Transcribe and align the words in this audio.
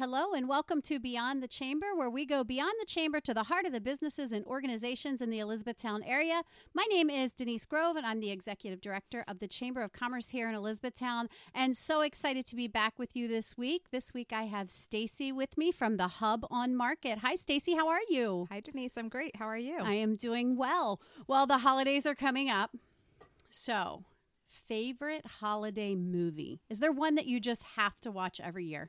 Hello, 0.00 0.32
and 0.32 0.48
welcome 0.48 0.80
to 0.80 0.98
Beyond 0.98 1.42
the 1.42 1.46
Chamber, 1.46 1.94
where 1.94 2.08
we 2.08 2.24
go 2.24 2.42
beyond 2.42 2.72
the 2.80 2.86
chamber 2.86 3.20
to 3.20 3.34
the 3.34 3.42
heart 3.42 3.66
of 3.66 3.72
the 3.72 3.82
businesses 3.82 4.32
and 4.32 4.46
organizations 4.46 5.20
in 5.20 5.28
the 5.28 5.40
Elizabethtown 5.40 6.02
area. 6.04 6.40
My 6.72 6.84
name 6.84 7.10
is 7.10 7.34
Denise 7.34 7.66
Grove, 7.66 7.96
and 7.96 8.06
I'm 8.06 8.20
the 8.20 8.30
executive 8.30 8.80
director 8.80 9.26
of 9.28 9.40
the 9.40 9.46
Chamber 9.46 9.82
of 9.82 9.92
Commerce 9.92 10.30
here 10.30 10.48
in 10.48 10.54
Elizabethtown. 10.54 11.28
And 11.54 11.76
so 11.76 12.00
excited 12.00 12.46
to 12.46 12.56
be 12.56 12.66
back 12.66 12.98
with 12.98 13.14
you 13.14 13.28
this 13.28 13.58
week. 13.58 13.90
This 13.90 14.14
week, 14.14 14.32
I 14.32 14.44
have 14.44 14.70
Stacey 14.70 15.32
with 15.32 15.58
me 15.58 15.70
from 15.70 15.98
the 15.98 16.08
Hub 16.08 16.46
on 16.50 16.74
Market. 16.74 17.18
Hi, 17.18 17.34
Stacey. 17.34 17.74
How 17.74 17.88
are 17.88 18.00
you? 18.08 18.46
Hi, 18.50 18.60
Denise. 18.60 18.96
I'm 18.96 19.10
great. 19.10 19.36
How 19.36 19.44
are 19.44 19.58
you? 19.58 19.80
I 19.80 19.96
am 19.96 20.16
doing 20.16 20.56
well. 20.56 20.98
Well, 21.26 21.46
the 21.46 21.58
holidays 21.58 22.06
are 22.06 22.14
coming 22.14 22.48
up, 22.48 22.74
so 23.50 24.04
favorite 24.48 25.26
holiday 25.40 25.94
movie? 25.94 26.62
Is 26.70 26.78
there 26.78 26.92
one 26.92 27.16
that 27.16 27.26
you 27.26 27.38
just 27.38 27.64
have 27.76 28.00
to 28.00 28.10
watch 28.10 28.40
every 28.42 28.64
year? 28.64 28.88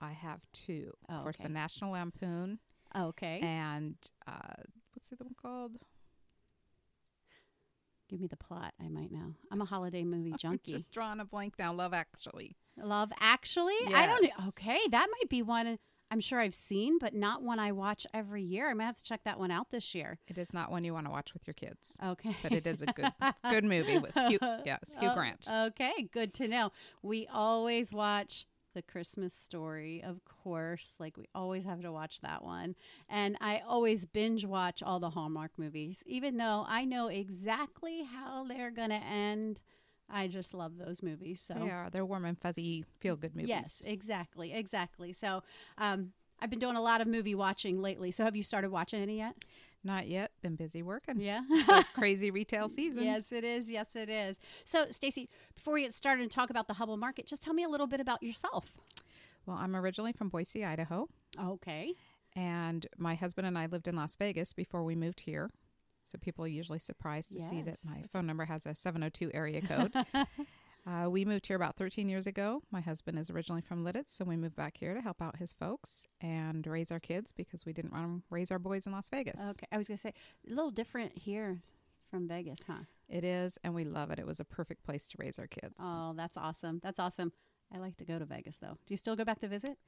I 0.00 0.12
have 0.12 0.40
two. 0.52 0.92
Oh, 1.08 1.14
of 1.16 1.22
course, 1.22 1.40
okay. 1.40 1.48
the 1.48 1.54
National 1.54 1.92
Lampoon 1.92 2.58
Okay. 2.96 3.40
and 3.42 3.96
uh, 4.26 4.62
what's 4.92 5.10
the 5.10 5.16
other 5.16 5.24
one 5.24 5.34
called? 5.40 5.72
Give 8.08 8.20
me 8.20 8.26
the 8.26 8.36
plot. 8.36 8.74
I 8.82 8.88
might 8.88 9.10
know. 9.10 9.34
I'm 9.50 9.60
a 9.62 9.64
holiday 9.64 10.04
movie 10.04 10.34
junkie. 10.38 10.72
Just 10.72 10.92
drawing 10.92 11.20
a 11.20 11.24
blank 11.24 11.54
now. 11.58 11.72
Love 11.72 11.94
Actually. 11.94 12.56
Love 12.76 13.12
Actually. 13.20 13.74
I 13.94 14.06
don't. 14.06 14.28
Okay, 14.48 14.78
that 14.90 15.08
might 15.10 15.28
be 15.30 15.42
one. 15.42 15.78
I'm 16.10 16.20
sure 16.20 16.38
I've 16.38 16.54
seen, 16.54 16.98
but 17.00 17.14
not 17.14 17.42
one 17.42 17.58
I 17.58 17.72
watch 17.72 18.06
every 18.12 18.42
year. 18.42 18.68
I 18.70 18.74
might 18.74 18.84
have 18.84 18.98
to 18.98 19.02
check 19.02 19.22
that 19.24 19.38
one 19.38 19.50
out 19.50 19.70
this 19.70 19.94
year. 19.94 20.18
It 20.28 20.36
is 20.38 20.52
not 20.52 20.70
one 20.70 20.84
you 20.84 20.92
want 20.92 21.06
to 21.06 21.10
watch 21.10 21.32
with 21.32 21.46
your 21.46 21.54
kids, 21.54 21.96
Okay. 22.04 22.36
but 22.42 22.52
it 22.52 22.66
is 22.66 22.82
a 22.82 22.86
good 22.86 23.10
good 23.50 23.64
movie 23.64 23.98
with 23.98 24.12
Hugh. 24.14 24.38
Yes, 24.64 24.94
Hugh 25.00 25.08
Oh, 25.10 25.14
Grant. 25.14 25.48
Okay, 25.50 26.08
good 26.12 26.34
to 26.34 26.46
know. 26.46 26.70
We 27.02 27.26
always 27.32 27.90
watch 27.90 28.46
the 28.74 28.82
Christmas 28.82 29.32
story, 29.32 30.02
of 30.04 30.20
course. 30.24 30.96
Like 30.98 31.16
we 31.16 31.28
always 31.34 31.64
have 31.64 31.80
to 31.82 31.92
watch 31.92 32.20
that 32.20 32.44
one. 32.44 32.74
And 33.08 33.36
I 33.40 33.62
always 33.66 34.04
binge 34.06 34.44
watch 34.44 34.82
all 34.82 35.00
the 35.00 35.10
Hallmark 35.10 35.52
movies, 35.56 36.02
even 36.06 36.36
though 36.36 36.64
I 36.68 36.84
know 36.84 37.08
exactly 37.08 38.02
how 38.02 38.44
they're 38.44 38.70
going 38.70 38.90
to 38.90 39.02
end. 39.02 39.60
I 40.10 40.28
just 40.28 40.52
love 40.52 40.76
those 40.76 41.02
movies. 41.02 41.40
So 41.40 41.54
They 41.54 41.70
are. 41.70 41.88
They're 41.90 42.04
warm 42.04 42.26
and 42.26 42.38
fuzzy, 42.38 42.84
feel 43.00 43.16
good 43.16 43.34
movies. 43.34 43.48
Yes, 43.48 43.82
exactly, 43.86 44.52
exactly. 44.52 45.12
So, 45.14 45.42
um, 45.78 46.12
I've 46.40 46.50
been 46.50 46.58
doing 46.58 46.76
a 46.76 46.82
lot 46.82 47.00
of 47.00 47.06
movie 47.06 47.34
watching 47.34 47.80
lately. 47.80 48.10
So, 48.10 48.24
have 48.24 48.36
you 48.36 48.42
started 48.42 48.70
watching 48.70 49.00
any 49.00 49.16
yet? 49.16 49.36
Not 49.84 50.08
yet. 50.08 50.30
Been 50.42 50.56
busy 50.56 50.82
working. 50.82 51.20
Yeah. 51.20 51.42
It's 51.50 51.68
a 51.68 51.84
crazy 51.94 52.30
retail 52.30 52.68
season. 52.70 53.02
yes, 53.04 53.30
it 53.32 53.44
is. 53.44 53.70
Yes, 53.70 53.94
it 53.94 54.08
is. 54.08 54.38
So, 54.64 54.86
Stacey, 54.90 55.28
before 55.54 55.74
we 55.74 55.82
get 55.82 55.92
started 55.92 56.22
and 56.22 56.30
talk 56.30 56.48
about 56.50 56.68
the 56.68 56.74
Hub 56.74 56.88
on 56.88 56.98
Market, 56.98 57.26
just 57.26 57.42
tell 57.42 57.52
me 57.54 57.64
a 57.64 57.68
little 57.68 57.86
bit 57.86 58.00
about 58.00 58.22
yourself. 58.22 58.78
Well, 59.46 59.58
I'm 59.58 59.76
originally 59.76 60.12
from 60.12 60.30
Boise, 60.30 60.64
Idaho, 60.64 61.06
Okay. 61.38 61.92
and 62.34 62.86
my 62.96 63.14
husband 63.14 63.46
and 63.46 63.58
I 63.58 63.66
lived 63.66 63.86
in 63.86 63.94
Las 63.94 64.16
Vegas 64.16 64.54
before 64.54 64.82
we 64.84 64.94
moved 64.96 65.20
here. 65.20 65.50
So 66.04 66.16
people 66.18 66.44
are 66.46 66.48
usually 66.48 66.78
surprised 66.78 67.32
to 67.32 67.40
see 67.40 67.60
that 67.62 67.78
Yes, 67.82 67.84
my 67.84 68.04
phone 68.12 68.26
number 68.26 68.44
has 68.46 68.64
a 68.66 68.74
702 68.74 69.30
area 69.34 69.60
code. 69.60 69.92
uh, 70.86 71.08
we 71.08 71.24
moved 71.24 71.46
here 71.46 71.56
about 71.56 71.76
13 71.76 72.08
years 72.08 72.26
ago. 72.26 72.62
My 72.70 72.80
husband 72.80 73.18
is 73.18 73.30
originally 73.30 73.62
from 73.62 73.84
Lititz, 73.84 74.10
so 74.10 74.24
we 74.24 74.36
moved 74.36 74.54
back 74.56 74.76
here 74.76 74.92
to 74.94 75.00
help 75.00 75.22
out 75.22 75.36
his 75.36 75.52
folks 75.52 76.06
and 76.20 76.66
raise 76.66 76.92
our 76.92 77.00
kids 77.00 77.32
because 77.32 77.64
we 77.64 77.72
didn't 77.72 77.92
want 77.92 78.04
to 78.06 78.22
raise 78.30 78.50
our 78.50 78.58
boys 78.58 78.86
in 78.86 78.92
Las 78.92 79.08
Vegas. 79.08 79.40
Okay. 79.50 79.66
I 79.72 79.78
was 79.78 79.88
going 79.88 79.96
to 79.96 80.02
say, 80.02 80.12
a 80.46 80.50
little 80.50 80.70
different 80.70 81.16
here 81.16 81.62
from 82.10 82.28
Vegas, 82.28 82.60
huh? 82.66 82.80
It 83.08 83.24
is, 83.24 83.58
and 83.64 83.74
we 83.74 83.84
love 83.84 84.10
it. 84.10 84.18
It 84.18 84.26
was 84.26 84.40
a 84.40 84.44
perfect 84.44 84.84
place 84.84 85.06
to 85.08 85.16
raise 85.18 85.38
our 85.38 85.46
kids. 85.46 85.74
Oh, 85.80 86.12
that's 86.16 86.36
awesome. 86.36 86.80
That's 86.82 86.98
awesome. 87.00 87.32
I 87.74 87.78
like 87.78 87.96
to 87.96 88.04
go 88.04 88.18
to 88.18 88.24
Vegas, 88.26 88.58
though. 88.58 88.78
Do 88.86 88.92
you 88.92 88.96
still 88.96 89.16
go 89.16 89.24
back 89.24 89.40
to 89.40 89.48
visit? 89.48 89.78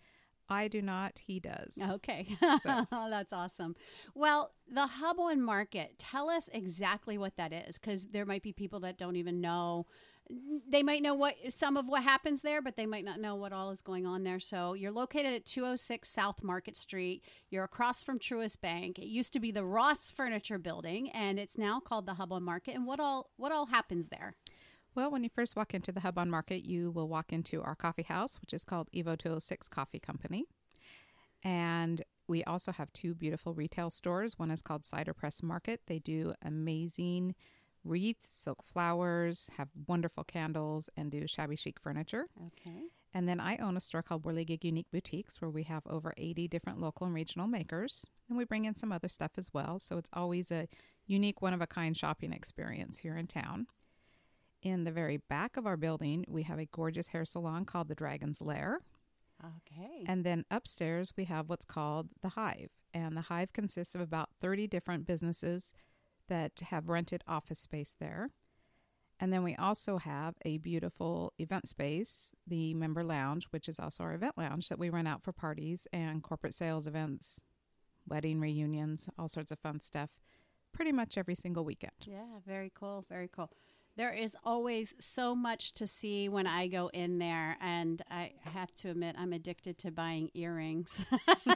I 0.48 0.68
do 0.68 0.80
not, 0.80 1.18
he 1.26 1.40
does. 1.40 1.78
Okay. 1.90 2.36
So- 2.62 2.86
That's 2.90 3.32
awesome. 3.32 3.74
Well, 4.14 4.52
the 4.72 4.86
Hub 4.86 5.18
on 5.20 5.42
Market, 5.42 5.98
tell 5.98 6.30
us 6.30 6.48
exactly 6.52 7.18
what 7.18 7.36
that 7.36 7.52
is 7.52 7.78
because 7.78 8.06
there 8.06 8.24
might 8.24 8.42
be 8.42 8.52
people 8.52 8.80
that 8.80 8.96
don't 8.96 9.16
even 9.16 9.40
know. 9.40 9.86
They 10.68 10.82
might 10.82 11.02
know 11.02 11.14
what 11.14 11.36
some 11.48 11.76
of 11.76 11.86
what 11.86 12.02
happens 12.02 12.42
there, 12.42 12.60
but 12.60 12.76
they 12.76 12.86
might 12.86 13.04
not 13.04 13.20
know 13.20 13.36
what 13.36 13.52
all 13.52 13.70
is 13.70 13.80
going 13.80 14.06
on 14.06 14.24
there. 14.24 14.40
So 14.40 14.74
you're 14.74 14.90
located 14.90 15.32
at 15.32 15.44
206 15.44 16.08
South 16.08 16.42
Market 16.42 16.76
Street. 16.76 17.22
You're 17.48 17.64
across 17.64 18.02
from 18.02 18.18
Truist 18.18 18.60
Bank. 18.60 18.98
It 18.98 19.06
used 19.06 19.32
to 19.34 19.40
be 19.40 19.52
the 19.52 19.64
Ross 19.64 20.10
Furniture 20.10 20.58
Building, 20.58 21.10
and 21.10 21.38
it's 21.38 21.56
now 21.56 21.78
called 21.78 22.06
the 22.06 22.14
Hub 22.14 22.32
on 22.32 22.42
Market. 22.42 22.74
And 22.74 22.86
what 22.86 22.98
all 22.98 23.30
what 23.36 23.52
all 23.52 23.66
happens 23.66 24.08
there? 24.08 24.34
Well, 24.96 25.10
when 25.10 25.22
you 25.22 25.28
first 25.28 25.56
walk 25.56 25.74
into 25.74 25.92
the 25.92 26.00
Hub 26.00 26.18
on 26.18 26.30
Market, 26.30 26.64
you 26.64 26.90
will 26.90 27.06
walk 27.06 27.32
into 27.32 27.62
our 27.62 27.74
coffee 27.74 28.02
house, 28.02 28.40
which 28.40 28.54
is 28.54 28.64
called 28.64 28.88
Evo 28.94 29.16
206 29.16 29.68
Coffee 29.68 30.00
Company. 30.00 30.46
And 31.44 32.02
we 32.26 32.42
also 32.44 32.72
have 32.72 32.92
two 32.92 33.14
beautiful 33.14 33.54
retail 33.54 33.90
stores. 33.90 34.38
One 34.38 34.50
is 34.50 34.62
called 34.62 34.84
Cider 34.84 35.12
Press 35.12 35.42
Market. 35.42 35.82
They 35.86 35.98
do 35.98 36.34
amazing 36.42 37.34
wreaths, 37.86 38.30
silk 38.30 38.62
flowers, 38.62 39.50
have 39.56 39.68
wonderful 39.86 40.24
candles, 40.24 40.90
and 40.96 41.10
do 41.10 41.26
shabby 41.26 41.56
chic 41.56 41.80
furniture. 41.80 42.26
Okay. 42.46 42.84
And 43.14 43.26
then 43.26 43.40
I 43.40 43.56
own 43.56 43.76
a 43.76 43.80
store 43.80 44.02
called 44.02 44.24
Whirligig 44.24 44.62
Unique 44.62 44.90
Boutiques 44.92 45.40
where 45.40 45.50
we 45.50 45.62
have 45.62 45.86
over 45.86 46.12
80 46.18 46.48
different 46.48 46.80
local 46.80 47.06
and 47.06 47.14
regional 47.14 47.46
makers. 47.46 48.04
And 48.28 48.36
we 48.36 48.44
bring 48.44 48.66
in 48.66 48.74
some 48.74 48.92
other 48.92 49.08
stuff 49.08 49.32
as 49.38 49.54
well. 49.54 49.78
So 49.78 49.96
it's 49.96 50.10
always 50.12 50.52
a 50.52 50.68
unique, 51.06 51.40
one 51.40 51.54
of 51.54 51.62
a 51.62 51.66
kind 51.66 51.96
shopping 51.96 52.32
experience 52.32 52.98
here 52.98 53.16
in 53.16 53.26
town. 53.26 53.68
In 54.60 54.84
the 54.84 54.92
very 54.92 55.16
back 55.16 55.56
of 55.56 55.66
our 55.66 55.76
building, 55.78 56.24
we 56.28 56.42
have 56.42 56.58
a 56.58 56.66
gorgeous 56.66 57.08
hair 57.08 57.24
salon 57.24 57.64
called 57.64 57.88
the 57.88 57.94
Dragon's 57.94 58.42
Lair. 58.42 58.80
Okay. 59.42 60.04
And 60.06 60.24
then 60.24 60.44
upstairs, 60.50 61.12
we 61.16 61.24
have 61.24 61.48
what's 61.48 61.64
called 61.64 62.08
the 62.20 62.30
Hive. 62.30 62.70
And 62.92 63.16
the 63.16 63.22
Hive 63.22 63.52
consists 63.52 63.94
of 63.94 64.00
about 64.00 64.30
30 64.40 64.66
different 64.66 65.06
businesses 65.06 65.72
that 66.28 66.60
have 66.70 66.88
rented 66.88 67.22
office 67.26 67.60
space 67.60 67.96
there. 67.98 68.30
And 69.18 69.32
then 69.32 69.42
we 69.42 69.56
also 69.56 69.96
have 69.96 70.34
a 70.44 70.58
beautiful 70.58 71.32
event 71.38 71.68
space, 71.68 72.34
the 72.46 72.74
Member 72.74 73.02
Lounge, 73.02 73.46
which 73.50 73.68
is 73.68 73.80
also 73.80 74.04
our 74.04 74.14
event 74.14 74.36
lounge 74.36 74.68
that 74.68 74.78
we 74.78 74.90
rent 74.90 75.08
out 75.08 75.22
for 75.22 75.32
parties 75.32 75.86
and 75.92 76.22
corporate 76.22 76.52
sales 76.52 76.86
events, 76.86 77.40
wedding 78.06 78.40
reunions, 78.40 79.08
all 79.18 79.28
sorts 79.28 79.50
of 79.50 79.58
fun 79.58 79.80
stuff, 79.80 80.10
pretty 80.72 80.92
much 80.92 81.16
every 81.16 81.34
single 81.34 81.64
weekend. 81.64 81.92
Yeah, 82.04 82.40
very 82.46 82.70
cool. 82.74 83.06
Very 83.08 83.28
cool. 83.28 83.50
There 83.96 84.12
is 84.12 84.36
always 84.44 84.94
so 84.98 85.34
much 85.34 85.72
to 85.72 85.86
see 85.86 86.28
when 86.28 86.46
I 86.46 86.66
go 86.66 86.88
in 86.92 87.18
there, 87.18 87.56
and 87.62 88.02
I 88.10 88.32
have 88.42 88.74
to 88.76 88.90
admit, 88.90 89.16
I'm 89.18 89.32
addicted 89.32 89.78
to 89.78 89.90
buying 89.90 90.30
earrings. 90.34 91.06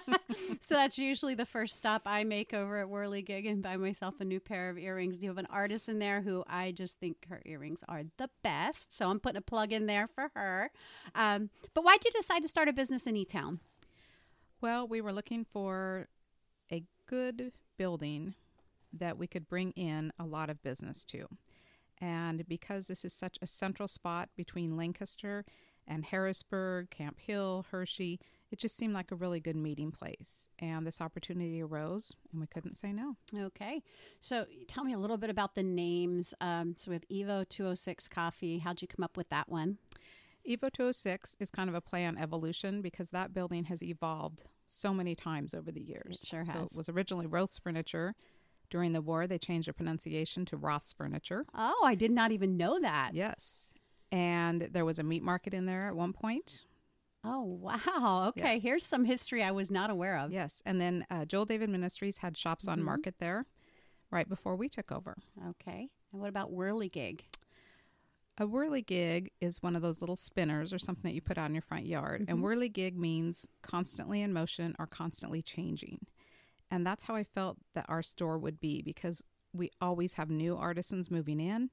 so 0.61 0.75
that's 0.75 0.99
usually 0.99 1.35
the 1.35 1.45
first 1.45 1.77
stop 1.77 2.03
I 2.07 2.25
make 2.25 2.55
over 2.55 2.79
at 2.79 2.87
Whirligig 2.87 3.47
and 3.47 3.63
buy 3.63 3.77
myself 3.77 4.15
a 4.21 4.25
new 4.25 4.41
pair 4.41 4.71
of 4.71 4.79
earrings. 4.79 5.23
You 5.23 5.29
have 5.29 5.37
an 5.37 5.49
artist 5.51 5.87
in 5.91 5.99
there 5.99 6.23
who 6.23 6.43
I 6.47 6.73
just 6.73 6.99
think 6.99 7.27
her 7.29 7.43
earrings 7.45 7.85
are 7.89 8.05
the 8.17 8.31
best. 8.43 8.95
So 8.97 9.11
I'm 9.11 9.21
putting 9.21 9.37
a 9.37 9.43
plug 9.43 9.71
in 9.71 9.85
there 9.85 10.09
for 10.09 10.31
her. 10.35 10.71
Um, 11.15 11.51
but 11.75 11.85
why'd 11.85 12.05
you 12.07 12.11
decide 12.11 12.41
to 12.41 12.49
start 12.49 12.69
a 12.69 12.73
business 12.73 13.07
in 13.07 13.17
E 13.17 13.27
Town? 13.27 13.61
Well, 14.63 14.89
we 14.89 15.03
were 15.03 15.13
looking 15.13 15.45
for 15.45 16.09
a 16.73 16.85
good 17.07 17.53
building 17.77 18.35
that 18.95 19.19
we 19.19 19.27
could 19.27 19.47
bring 19.47 19.73
in 19.73 20.11
a 20.19 20.25
lot 20.25 20.49
of 20.49 20.63
business 20.63 21.05
to. 21.05 21.29
And 22.01 22.47
because 22.49 22.87
this 22.87 23.05
is 23.05 23.13
such 23.13 23.39
a 23.43 23.47
central 23.47 23.89
spot 23.89 24.31
between 24.37 24.77
Lancaster 24.77 25.45
and 25.87 26.05
Harrisburg, 26.05 26.91
Camp 26.91 27.19
Hill, 27.21 27.67
Hershey, 27.71 28.21
it 28.51 28.59
just 28.59 28.77
seemed 28.77 28.95
like 28.95 29.11
a 29.11 29.15
really 29.17 29.39
good 29.41 29.57
meeting 29.57 29.93
place. 29.93 30.49
And 30.59 30.87
this 30.87 31.01
opportunity 31.01 31.61
arose, 31.63 32.13
and 32.33 32.41
we 32.41 32.47
couldn't 32.47 32.77
say 32.77 32.93
no. 32.93 33.17
Okay. 33.37 33.83
So 34.21 34.47
tell 34.67 34.85
me 34.85 34.93
a 34.93 34.99
little 34.99 35.19
bit 35.19 35.31
about 35.31 35.55
the 35.55 35.63
names. 35.63 36.33
Um, 36.41 36.75
so 36.77 36.91
we 36.91 36.95
have 36.97 37.09
Evo 37.09 37.49
206 37.49 38.09
Coffee. 38.09 38.59
How'd 38.59 38.83
you 38.83 38.89
come 38.89 39.05
up 39.05 39.17
with 39.17 39.29
that 39.31 39.49
one? 39.49 39.79
Evo 40.49 40.73
206 40.73 41.37
is 41.39 41.51
kind 41.51 41.69
of 41.69 41.75
a 41.75 41.81
play 41.81 42.07
on 42.07 42.17
evolution 42.17 42.81
because 42.81 43.11
that 43.11 43.35
building 43.35 43.65
has 43.65 43.83
evolved 43.83 44.45
so 44.67 44.95
many 44.95 45.15
times 45.15 45.53
over 45.55 45.71
the 45.71 45.83
years. 45.83 46.23
It 46.23 46.29
sure 46.29 46.45
So 46.47 46.53
has. 46.53 46.71
it 46.71 46.77
was 46.77 46.89
originally 46.89 47.27
Roth's 47.27 47.59
Furniture. 47.59 48.15
During 48.71 48.93
the 48.93 49.03
war, 49.03 49.27
they 49.27 49.39
changed 49.39 49.69
the 49.69 49.73
pronunciation 49.73 50.45
to 50.47 50.57
Roth's 50.57 50.93
Furniture. 50.93 51.45
Oh, 51.55 51.83
I 51.85 51.95
did 51.97 52.13
not 52.13 52.31
even 52.33 52.57
know 52.57 52.79
that. 52.81 53.11
Yes. 53.15 53.73
And 54.13 54.63
there 54.73 54.85
was 54.85 54.99
a 54.99 55.03
meat 55.03 55.23
market 55.23 55.53
in 55.53 55.67
there 55.67 55.89
at 55.89 55.97
one 55.97 56.13
point. 56.13 56.65
Oh, 57.25 57.43
wow. 57.43 58.27
Okay. 58.29 58.55
Yes. 58.55 58.63
Here's 58.63 58.87
some 58.87 59.05
history 59.05 59.43
I 59.43 59.51
was 59.51 59.71
not 59.71 59.91
aware 59.91 60.17
of. 60.19 60.33
Yes. 60.33 60.63
And 60.65 60.81
then 60.81 61.05
uh, 61.11 61.25
Joel 61.27 61.45
David 61.45 61.69
Ministries 61.69 62.19
had 62.19 62.37
shops 62.39 62.67
on 62.69 62.81
Mhm. 62.81 62.85
market 62.85 63.17
there 63.19 63.45
right 64.11 64.29
before 64.29 64.57
we 64.57 64.69
took 64.69 64.91
over. 64.91 65.17
Okay. 65.49 65.89
And 66.13 66.21
what 66.21 66.29
about 66.31 66.51
Whirligig? 66.53 67.21
A 68.39 68.47
whirligig 68.47 69.29
is 69.41 69.63
one 69.63 69.77
of 69.77 69.83
those 69.83 70.01
little 70.01 70.17
spinners 70.17 70.73
or 70.73 70.79
something 70.79 71.03
that 71.03 71.15
you 71.15 71.21
put 71.21 71.37
out 71.37 71.51
in 71.51 71.55
your 71.55 71.61
front 71.61 71.85
yard. 71.87 72.25
And 72.27 72.39
Mhm. 72.39 72.43
whirligig 72.43 72.95
means 72.97 73.47
constantly 73.61 74.23
in 74.23 74.33
motion 74.33 74.75
or 74.79 74.87
constantly 74.87 75.43
changing. 75.43 76.07
And 76.71 76.87
that's 76.87 77.05
how 77.05 77.15
I 77.15 77.25
felt 77.25 77.59
that 77.75 77.87
our 77.89 78.03
store 78.03 78.39
would 78.39 78.61
be 78.61 78.83
because 78.83 79.23
we 79.53 79.71
always 79.81 80.15
have 80.15 80.31
new 80.31 80.57
artisans 80.57 81.11
moving 81.11 81.41
in 81.41 81.71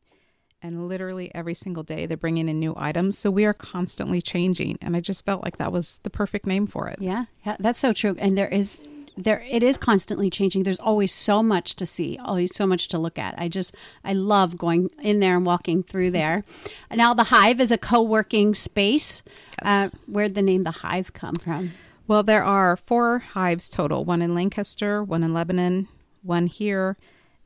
and 0.61 0.87
literally 0.87 1.33
every 1.35 1.53
single 1.53 1.83
day 1.83 2.05
they're 2.05 2.17
bringing 2.17 2.49
in 2.49 2.59
new 2.59 2.73
items. 2.77 3.17
So 3.17 3.29
we 3.29 3.45
are 3.45 3.53
constantly 3.53 4.21
changing, 4.21 4.77
and 4.81 4.95
I 4.95 5.01
just 5.01 5.25
felt 5.25 5.43
like 5.43 5.57
that 5.57 5.71
was 5.71 5.99
the 6.03 6.09
perfect 6.09 6.47
name 6.47 6.67
for 6.67 6.87
it. 6.87 6.97
Yeah, 6.99 7.25
yeah, 7.45 7.57
that's 7.59 7.79
so 7.79 7.93
true. 7.93 8.15
And 8.19 8.37
there 8.37 8.47
is 8.47 8.79
there 9.15 9.43
it 9.49 9.63
is 9.63 9.77
constantly 9.77 10.29
changing. 10.29 10.63
There's 10.63 10.79
always 10.79 11.13
so 11.13 11.41
much 11.41 11.75
to 11.75 11.85
see, 11.85 12.19
always 12.23 12.55
so 12.55 12.67
much 12.67 12.87
to 12.89 12.97
look 12.97 13.17
at. 13.17 13.35
I 13.37 13.47
just 13.47 13.75
I 14.03 14.13
love 14.13 14.57
going 14.57 14.89
in 15.01 15.19
there 15.19 15.35
and 15.35 15.45
walking 15.45 15.83
through 15.83 16.11
there. 16.11 16.43
Now 16.91 17.13
the 17.13 17.25
Hive 17.25 17.59
is 17.59 17.71
a 17.71 17.77
co-working 17.77 18.55
space. 18.55 19.23
Yes. 19.63 19.95
Uh, 19.95 19.97
where'd 20.07 20.35
the 20.35 20.41
name 20.41 20.63
the 20.63 20.71
Hive 20.71 21.13
come 21.13 21.35
from? 21.35 21.73
Well, 22.07 22.23
there 22.23 22.43
are 22.43 22.77
four 22.77 23.19
hives 23.19 23.69
total: 23.69 24.05
one 24.05 24.21
in 24.21 24.33
Lancaster, 24.33 25.03
one 25.03 25.23
in 25.23 25.33
Lebanon, 25.33 25.89
one 26.23 26.47
here, 26.47 26.95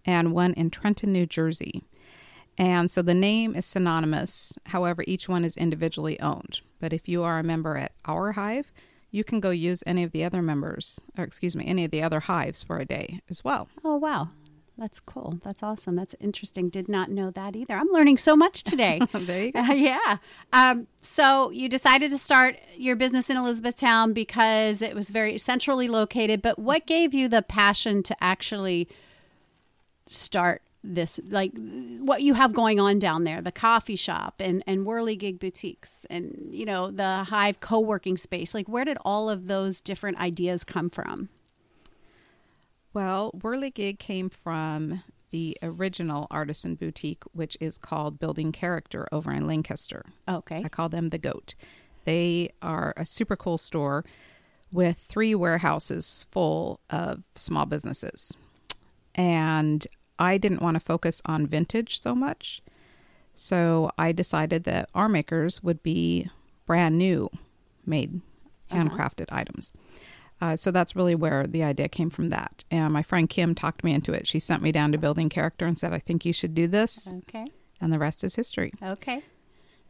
and 0.05 0.33
one 0.33 0.53
in 0.53 0.69
Trenton, 0.69 1.11
New 1.11 1.25
Jersey. 1.25 1.83
And 2.59 2.91
so 2.91 3.01
the 3.01 3.15
name 3.15 3.55
is 3.55 3.65
synonymous. 3.65 4.53
However, 4.67 5.03
each 5.07 5.27
one 5.27 5.43
is 5.43 5.57
individually 5.57 6.19
owned. 6.19 6.61
But 6.79 6.93
if 6.93 7.09
you 7.09 7.23
are 7.23 7.39
a 7.39 7.43
member 7.43 7.75
at 7.75 7.93
our 8.05 8.33
hive, 8.33 8.71
you 9.09 9.23
can 9.23 9.39
go 9.39 9.49
use 9.49 9.83
any 9.87 10.03
of 10.03 10.11
the 10.11 10.23
other 10.23 10.43
members, 10.43 11.01
or 11.17 11.23
excuse 11.23 11.55
me, 11.55 11.65
any 11.65 11.83
of 11.83 11.91
the 11.91 12.03
other 12.03 12.19
hives 12.19 12.61
for 12.61 12.77
a 12.77 12.85
day 12.85 13.19
as 13.31 13.43
well. 13.43 13.67
Oh 13.83 13.95
wow. 13.95 14.29
That's 14.81 14.99
cool. 14.99 15.37
That's 15.43 15.61
awesome. 15.61 15.95
That's 15.95 16.15
interesting. 16.19 16.69
Did 16.69 16.89
not 16.89 17.11
know 17.11 17.29
that 17.29 17.55
either. 17.55 17.75
I'm 17.75 17.91
learning 17.91 18.17
so 18.17 18.35
much 18.35 18.63
today. 18.71 18.99
there 19.13 19.43
you 19.43 19.51
go. 19.51 19.59
Uh, 19.59 19.73
yeah. 19.73 20.17
Um, 20.51 20.87
so 20.99 21.51
you 21.51 21.69
decided 21.69 22.09
to 22.09 22.17
start 22.17 22.57
your 22.75 22.95
business 22.95 23.29
in 23.29 23.37
Elizabethtown 23.37 24.11
because 24.11 24.81
it 24.81 24.95
was 24.95 25.11
very 25.11 25.37
centrally 25.37 25.87
located. 25.87 26.41
But 26.41 26.57
what 26.57 26.87
gave 26.87 27.13
you 27.13 27.27
the 27.27 27.43
passion 27.43 28.01
to 28.01 28.15
actually 28.23 28.87
start 30.07 30.63
this? 30.83 31.19
Like 31.29 31.51
what 31.99 32.23
you 32.23 32.33
have 32.33 32.51
going 32.51 32.79
on 32.79 32.97
down 32.97 33.23
there, 33.23 33.39
the 33.39 33.51
coffee 33.51 33.95
shop 33.95 34.35
and 34.39 34.63
and 34.65 34.87
Whirligig 34.87 35.37
boutiques, 35.37 36.07
and 36.09 36.49
you 36.49 36.65
know 36.65 36.89
the 36.89 37.25
Hive 37.25 37.59
co-working 37.59 38.17
space. 38.17 38.55
Like 38.55 38.67
where 38.67 38.85
did 38.85 38.97
all 39.05 39.29
of 39.29 39.45
those 39.45 39.79
different 39.79 40.17
ideas 40.17 40.63
come 40.63 40.89
from? 40.89 41.29
Well, 42.93 43.31
Whirligig 43.37 43.99
came 43.99 44.29
from 44.29 45.03
the 45.31 45.57
original 45.63 46.27
artisan 46.29 46.75
boutique, 46.75 47.23
which 47.31 47.55
is 47.61 47.77
called 47.77 48.19
Building 48.19 48.51
Character 48.51 49.07
over 49.11 49.31
in 49.31 49.47
Lancaster. 49.47 50.05
Okay. 50.27 50.61
I 50.65 50.67
call 50.69 50.89
them 50.89 51.09
the 51.09 51.17
GOAT. 51.17 51.55
They 52.03 52.51
are 52.61 52.93
a 52.97 53.05
super 53.05 53.35
cool 53.37 53.57
store 53.57 54.03
with 54.71 54.97
three 54.97 55.33
warehouses 55.35 56.25
full 56.31 56.81
of 56.89 57.23
small 57.35 57.65
businesses. 57.65 58.33
And 59.15 59.85
I 60.19 60.37
didn't 60.37 60.61
want 60.61 60.75
to 60.75 60.79
focus 60.81 61.21
on 61.25 61.47
vintage 61.47 62.01
so 62.01 62.13
much. 62.13 62.61
So 63.33 63.91
I 63.97 64.11
decided 64.11 64.65
that 64.65 64.89
our 64.93 65.07
makers 65.07 65.63
would 65.63 65.81
be 65.81 66.29
brand 66.65 66.97
new, 66.97 67.29
made, 67.85 68.21
Uh-huh. 68.69 68.83
handcrafted 68.83 69.25
items. 69.31 69.71
Uh, 70.41 70.55
so 70.55 70.71
that's 70.71 70.95
really 70.95 71.13
where 71.13 71.45
the 71.45 71.63
idea 71.63 71.87
came 71.87 72.09
from 72.09 72.29
that. 72.29 72.65
And 72.71 72.91
my 72.91 73.03
friend 73.03 73.29
Kim 73.29 73.53
talked 73.53 73.83
me 73.83 73.93
into 73.93 74.11
it. 74.11 74.25
She 74.25 74.39
sent 74.39 74.63
me 74.63 74.71
down 74.71 74.91
to 74.91 74.97
building 74.97 75.29
character 75.29 75.67
and 75.67 75.77
said, 75.77 75.93
I 75.93 75.99
think 75.99 76.25
you 76.25 76.33
should 76.33 76.55
do 76.55 76.67
this. 76.67 77.13
Okay. 77.13 77.45
And 77.79 77.93
the 77.93 77.99
rest 77.99 78.23
is 78.23 78.35
history. 78.35 78.73
Okay. 78.81 79.23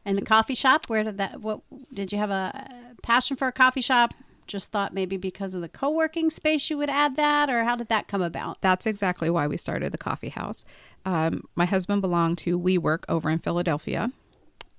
And 0.03 0.17
the 0.17 0.25
coffee 0.25 0.55
shop, 0.55 0.87
where 0.87 1.03
did 1.03 1.17
that? 1.17 1.41
What 1.41 1.61
did 1.93 2.11
you 2.11 2.17
have 2.17 2.31
a 2.31 2.69
passion 3.01 3.37
for 3.37 3.47
a 3.47 3.51
coffee 3.51 3.81
shop? 3.81 4.13
Just 4.47 4.71
thought 4.71 4.93
maybe 4.93 5.15
because 5.15 5.55
of 5.55 5.61
the 5.61 5.69
co-working 5.69 6.29
space 6.29 6.69
you 6.69 6.77
would 6.77 6.89
add 6.89 7.15
that, 7.15 7.49
or 7.49 7.63
how 7.63 7.75
did 7.75 7.87
that 7.87 8.07
come 8.07 8.21
about? 8.21 8.59
That's 8.61 8.85
exactly 8.85 9.29
why 9.29 9.47
we 9.47 9.55
started 9.55 9.93
the 9.93 9.97
coffee 9.97 10.29
house. 10.29 10.65
Um, 11.05 11.43
my 11.55 11.65
husband 11.65 12.01
belonged 12.01 12.39
to 12.39 12.59
WeWork 12.59 13.03
over 13.07 13.29
in 13.29 13.39
Philadelphia 13.39 14.11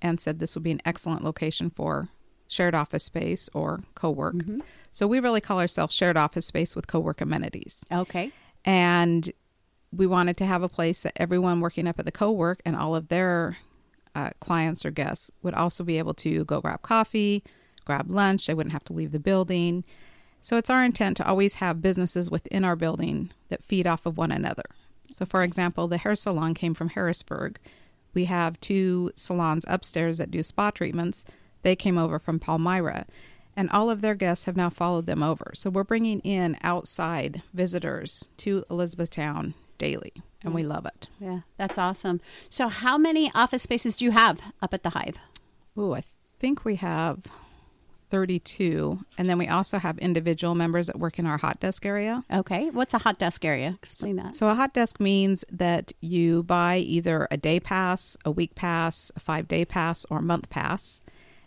and 0.01 0.19
said 0.19 0.37
this 0.37 0.55
would 0.55 0.63
be 0.63 0.71
an 0.71 0.81
excellent 0.85 1.23
location 1.23 1.69
for 1.69 2.09
shared 2.53 2.75
office 2.75 3.03
space 3.03 3.49
or 3.53 3.81
co 3.95 4.09
work. 4.09 4.35
So 4.91 5.07
we 5.07 5.19
really 5.19 5.41
call 5.41 5.59
ourselves 5.59 5.93
shared 5.93 6.17
office 6.17 6.45
space 6.45 6.75
with 6.75 6.87
co 6.87 6.99
work 6.99 7.19
amenities. 7.19 7.83
Okay. 7.91 8.31
And 8.63 9.29
we 9.91 10.07
wanted 10.07 10.37
to 10.37 10.45
have 10.45 10.63
a 10.63 10.69
place 10.69 11.03
that 11.03 11.13
everyone 11.15 11.59
working 11.59 11.87
up 11.87 11.99
at 11.99 12.05
the 12.05 12.11
co 12.11 12.31
work 12.31 12.61
and 12.65 12.75
all 12.75 12.95
of 12.95 13.09
their 13.09 13.57
uh, 14.15 14.29
clients 14.39 14.85
or 14.85 14.91
guests 14.91 15.31
would 15.41 15.53
also 15.53 15.83
be 15.83 15.97
able 15.97 16.13
to 16.13 16.45
go 16.45 16.61
grab 16.61 16.81
coffee, 16.81 17.43
grab 17.85 18.09
lunch. 18.09 18.47
They 18.47 18.53
wouldn't 18.53 18.73
have 18.73 18.85
to 18.85 18.93
leave 18.93 19.11
the 19.11 19.19
building. 19.19 19.83
So 20.41 20.57
it's 20.57 20.69
our 20.69 20.83
intent 20.83 21.17
to 21.17 21.27
always 21.27 21.55
have 21.55 21.81
businesses 21.81 22.29
within 22.29 22.65
our 22.65 22.75
building 22.75 23.31
that 23.49 23.63
feed 23.63 23.87
off 23.87 24.05
of 24.05 24.17
one 24.17 24.31
another. 24.31 24.65
So, 25.11 25.25
for 25.25 25.43
example, 25.43 25.87
the 25.87 25.97
hair 25.97 26.15
salon 26.15 26.53
came 26.53 26.73
from 26.73 26.89
Harrisburg. 26.89 27.59
We 28.13 28.25
have 28.25 28.59
two 28.59 29.11
salons 29.15 29.65
upstairs 29.67 30.17
that 30.17 30.31
do 30.31 30.43
spa 30.43 30.71
treatments. 30.71 31.23
They 31.63 31.75
came 31.75 31.97
over 31.97 32.19
from 32.19 32.39
Palmyra, 32.39 33.05
and 33.55 33.69
all 33.69 33.89
of 33.89 34.01
their 34.01 34.15
guests 34.15 34.45
have 34.45 34.55
now 34.55 34.69
followed 34.69 35.05
them 35.05 35.23
over. 35.23 35.51
So, 35.55 35.69
we're 35.69 35.83
bringing 35.83 36.19
in 36.19 36.57
outside 36.61 37.41
visitors 37.53 38.27
to 38.37 38.63
Elizabethtown 38.69 39.55
daily, 39.77 40.13
and 40.43 40.53
we 40.53 40.63
love 40.63 40.85
it. 40.85 41.07
Yeah, 41.19 41.41
that's 41.57 41.77
awesome. 41.77 42.21
So, 42.49 42.67
how 42.67 42.97
many 42.97 43.31
office 43.33 43.63
spaces 43.63 43.95
do 43.95 44.05
you 44.05 44.11
have 44.11 44.39
up 44.61 44.73
at 44.73 44.83
the 44.83 44.91
Hive? 44.91 45.17
Ooh, 45.77 45.93
I 45.93 46.03
think 46.37 46.63
we 46.63 46.75
have 46.75 47.25
32. 48.13 48.99
And 49.17 49.27
then 49.27 49.39
we 49.39 49.47
also 49.47 49.79
have 49.79 49.97
individual 49.97 50.53
members 50.53 50.85
that 50.85 50.99
work 50.99 51.17
in 51.17 51.25
our 51.25 51.39
hot 51.39 51.59
desk 51.59 51.83
area. 51.83 52.23
Okay. 52.31 52.69
What's 52.69 52.93
a 52.93 52.99
hot 52.99 53.17
desk 53.17 53.43
area? 53.43 53.79
Explain 53.81 54.17
that. 54.17 54.35
So, 54.35 54.49
a 54.49 54.53
hot 54.53 54.75
desk 54.75 54.99
means 54.99 55.43
that 55.51 55.93
you 55.99 56.43
buy 56.43 56.77
either 56.77 57.27
a 57.31 57.37
day 57.37 57.59
pass, 57.59 58.15
a 58.23 58.29
week 58.29 58.53
pass, 58.53 59.11
a 59.15 59.19
five 59.19 59.47
day 59.47 59.65
pass, 59.65 60.05
or 60.11 60.19
a 60.19 60.21
month 60.21 60.51
pass. 60.51 61.01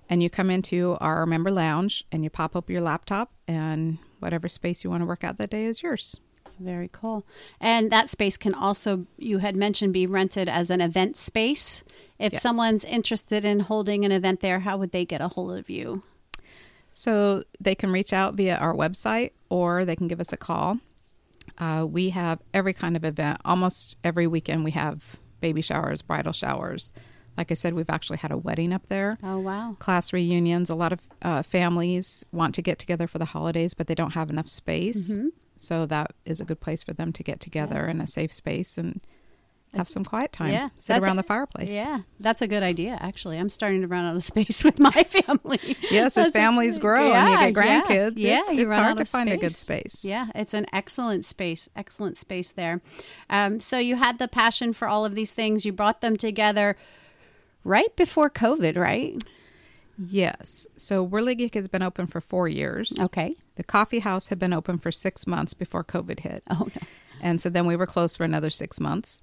And 0.08 0.23
you 0.23 0.31
come 0.31 0.50
into 0.50 0.97
our 1.00 1.26
member 1.26 1.50
lounge 1.50 2.05
and 2.12 2.23
you 2.23 2.31
pop 2.31 2.55
up 2.55 2.70
your 2.70 2.81
laptop, 2.81 3.32
and 3.49 3.99
whatever 4.20 4.49
space 4.49 4.85
you 4.85 4.91
want 4.91 5.03
to 5.03 5.06
work 5.06 5.25
out 5.25 5.38
that 5.38 5.50
day 5.50 5.64
is 5.64 5.82
yours. 5.82 6.19
Very 6.58 6.88
cool. 6.91 7.25
And 7.61 7.91
that 7.91 8.08
space 8.08 8.37
can 8.37 8.55
also, 8.55 9.06
you 9.19 9.38
had 9.38 9.56
mentioned, 9.56 9.93
be 9.93 10.06
rented 10.06 10.49
as 10.49 10.70
an 10.70 10.81
event 10.81 11.17
space. 11.17 11.85
If 12.19 12.32
Yes. 12.35 12.43
someone's 12.43 12.85
interested 12.85 13.44
in 13.44 13.61
holding 13.61 14.05
an 14.06 14.12
event 14.12 14.41
there, 14.41 14.61
how 14.61 14.79
would 14.79 14.93
they 14.93 15.05
get 15.05 15.20
a 15.20 15.29
hold 15.29 15.58
of 15.58 15.69
you? 15.69 16.03
So 16.93 17.43
they 17.61 17.75
can 17.75 17.93
reach 17.93 18.12
out 18.14 18.35
via 18.37 18.56
our 18.56 18.73
website 18.75 19.32
or 19.50 19.85
they 19.85 19.97
can 19.97 20.08
give 20.08 20.20
us 20.20 20.32
a 20.32 20.37
call. 20.38 20.79
Uh, 21.58 21.87
we 21.88 22.11
have 22.11 22.41
every 22.55 22.73
kind 22.73 22.97
of 22.97 23.05
event. 23.05 23.38
Almost 23.44 23.99
every 24.03 24.26
weekend, 24.26 24.64
we 24.64 24.70
have 24.70 25.17
baby 25.43 25.61
showers, 25.61 26.00
bridal 26.00 26.32
showers. 26.32 26.91
Like 27.37 27.50
I 27.50 27.55
said, 27.55 27.75
we've 27.75 27.91
actually 27.91 28.19
had 28.19 28.31
a 28.33 28.37
wedding 28.38 28.73
up 28.73 28.87
there, 28.87 29.19
Oh, 29.23 29.38
wow. 29.38 29.77
class 29.79 30.12
reunions. 30.12 30.71
A 30.71 30.75
lot 30.75 30.93
of 30.93 31.00
uh, 31.23 31.43
families 31.43 32.25
want 32.33 32.55
to 32.55 32.62
get 32.62 32.79
together 32.79 33.06
for 33.06 33.19
the 33.19 33.27
holidays, 33.27 33.75
but 33.75 33.87
they 33.87 33.94
don't 33.94 34.15
have 34.15 34.31
enough 34.31 34.49
space. 34.49 35.17
Mhm. 35.17 35.29
So 35.58 35.87
that 35.87 36.13
is 36.25 36.41
a 36.41 36.44
good 36.44 36.60
place 36.60 36.82
for 36.82 36.93
them 36.93 37.13
to 37.13 37.22
get 37.22 37.41
together 37.41 37.87
in 37.87 38.01
a 38.01 38.06
safe 38.06 38.32
space 38.32 38.77
and 38.79 39.01
have 39.75 39.89
some 39.89 40.05
quiet 40.05 40.32
time. 40.32 40.53
yeah, 40.53 40.69
sit 40.79 40.94
that's 40.94 41.05
a- 41.05 41.06
around 41.06 41.17
the 41.17 41.22
fireplace. 41.22 41.69
Yeah, 41.69 42.01
that's 42.20 42.41
a 42.41 42.46
good 42.46 42.63
idea, 42.63 42.96
actually. 43.01 43.37
I'm 43.39 43.51
starting 43.51 43.82
to 43.82 43.87
run 43.89 44.06
out 44.06 44.17
of 44.17 44.22
space 44.32 44.65
with 44.65 44.79
my 44.79 44.91
family. 45.27 45.60
Yes, 45.91 46.17
as 46.17 46.29
a- 46.29 46.32
families 46.32 46.79
grow 46.79 47.13
and 47.13 47.29
Yeah, 47.29 47.46
you 47.46 47.53
get 47.53 47.63
grandkids, 47.63 48.13
Yeah, 48.17 48.39
it's, 48.41 48.51
it's 48.53 48.72
hard 48.72 48.96
to 48.99 49.05
find 49.05 49.29
a 49.29 49.37
good 49.37 49.55
space. 49.55 49.93
space. 49.99 50.05
Yeah, 50.10 50.29
it's 50.34 50.55
an 50.55 50.67
excellent 50.72 51.27
space, 51.27 51.69
excellent 51.77 52.17
space 52.17 52.51
there. 52.53 52.81
Um, 53.29 53.60
so 53.60 53.79
you 53.79 53.96
had 53.96 54.19
the 54.19 54.29
passion 54.29 54.72
for 54.72 54.89
all 54.89 55.05
of 55.05 55.15
these 55.15 55.32
things. 55.32 55.67
You 55.67 55.72
brought 55.72 56.01
them 56.01 56.17
together 56.17 56.77
right 57.67 57.94
before 57.96 58.31
COVID, 58.31 58.77
right? 58.79 59.23
Yes. 59.99 60.67
So 60.77 61.06
Whirligig 61.06 61.55
has 61.55 61.69
been 61.69 61.82
open 61.82 62.06
for 62.06 62.20
four 62.20 62.49
years. 62.49 62.99
Okay. 63.01 63.35
The 63.56 63.65
coffee 63.65 64.01
house 64.01 64.29
had 64.29 64.39
been 64.39 64.53
open 64.53 64.79
for 64.79 64.93
six 64.93 65.27
months 65.27 65.55
before 65.55 65.82
COVID 65.85 66.20
hit. 66.20 66.44
Oh, 66.51 66.69
And 67.20 67.41
so 67.41 67.49
then 67.49 67.67
we 67.67 67.77
were 67.77 67.87
closed 67.87 68.17
for 68.19 68.25
another 68.25 68.51
six 68.51 68.79
months. 68.79 69.23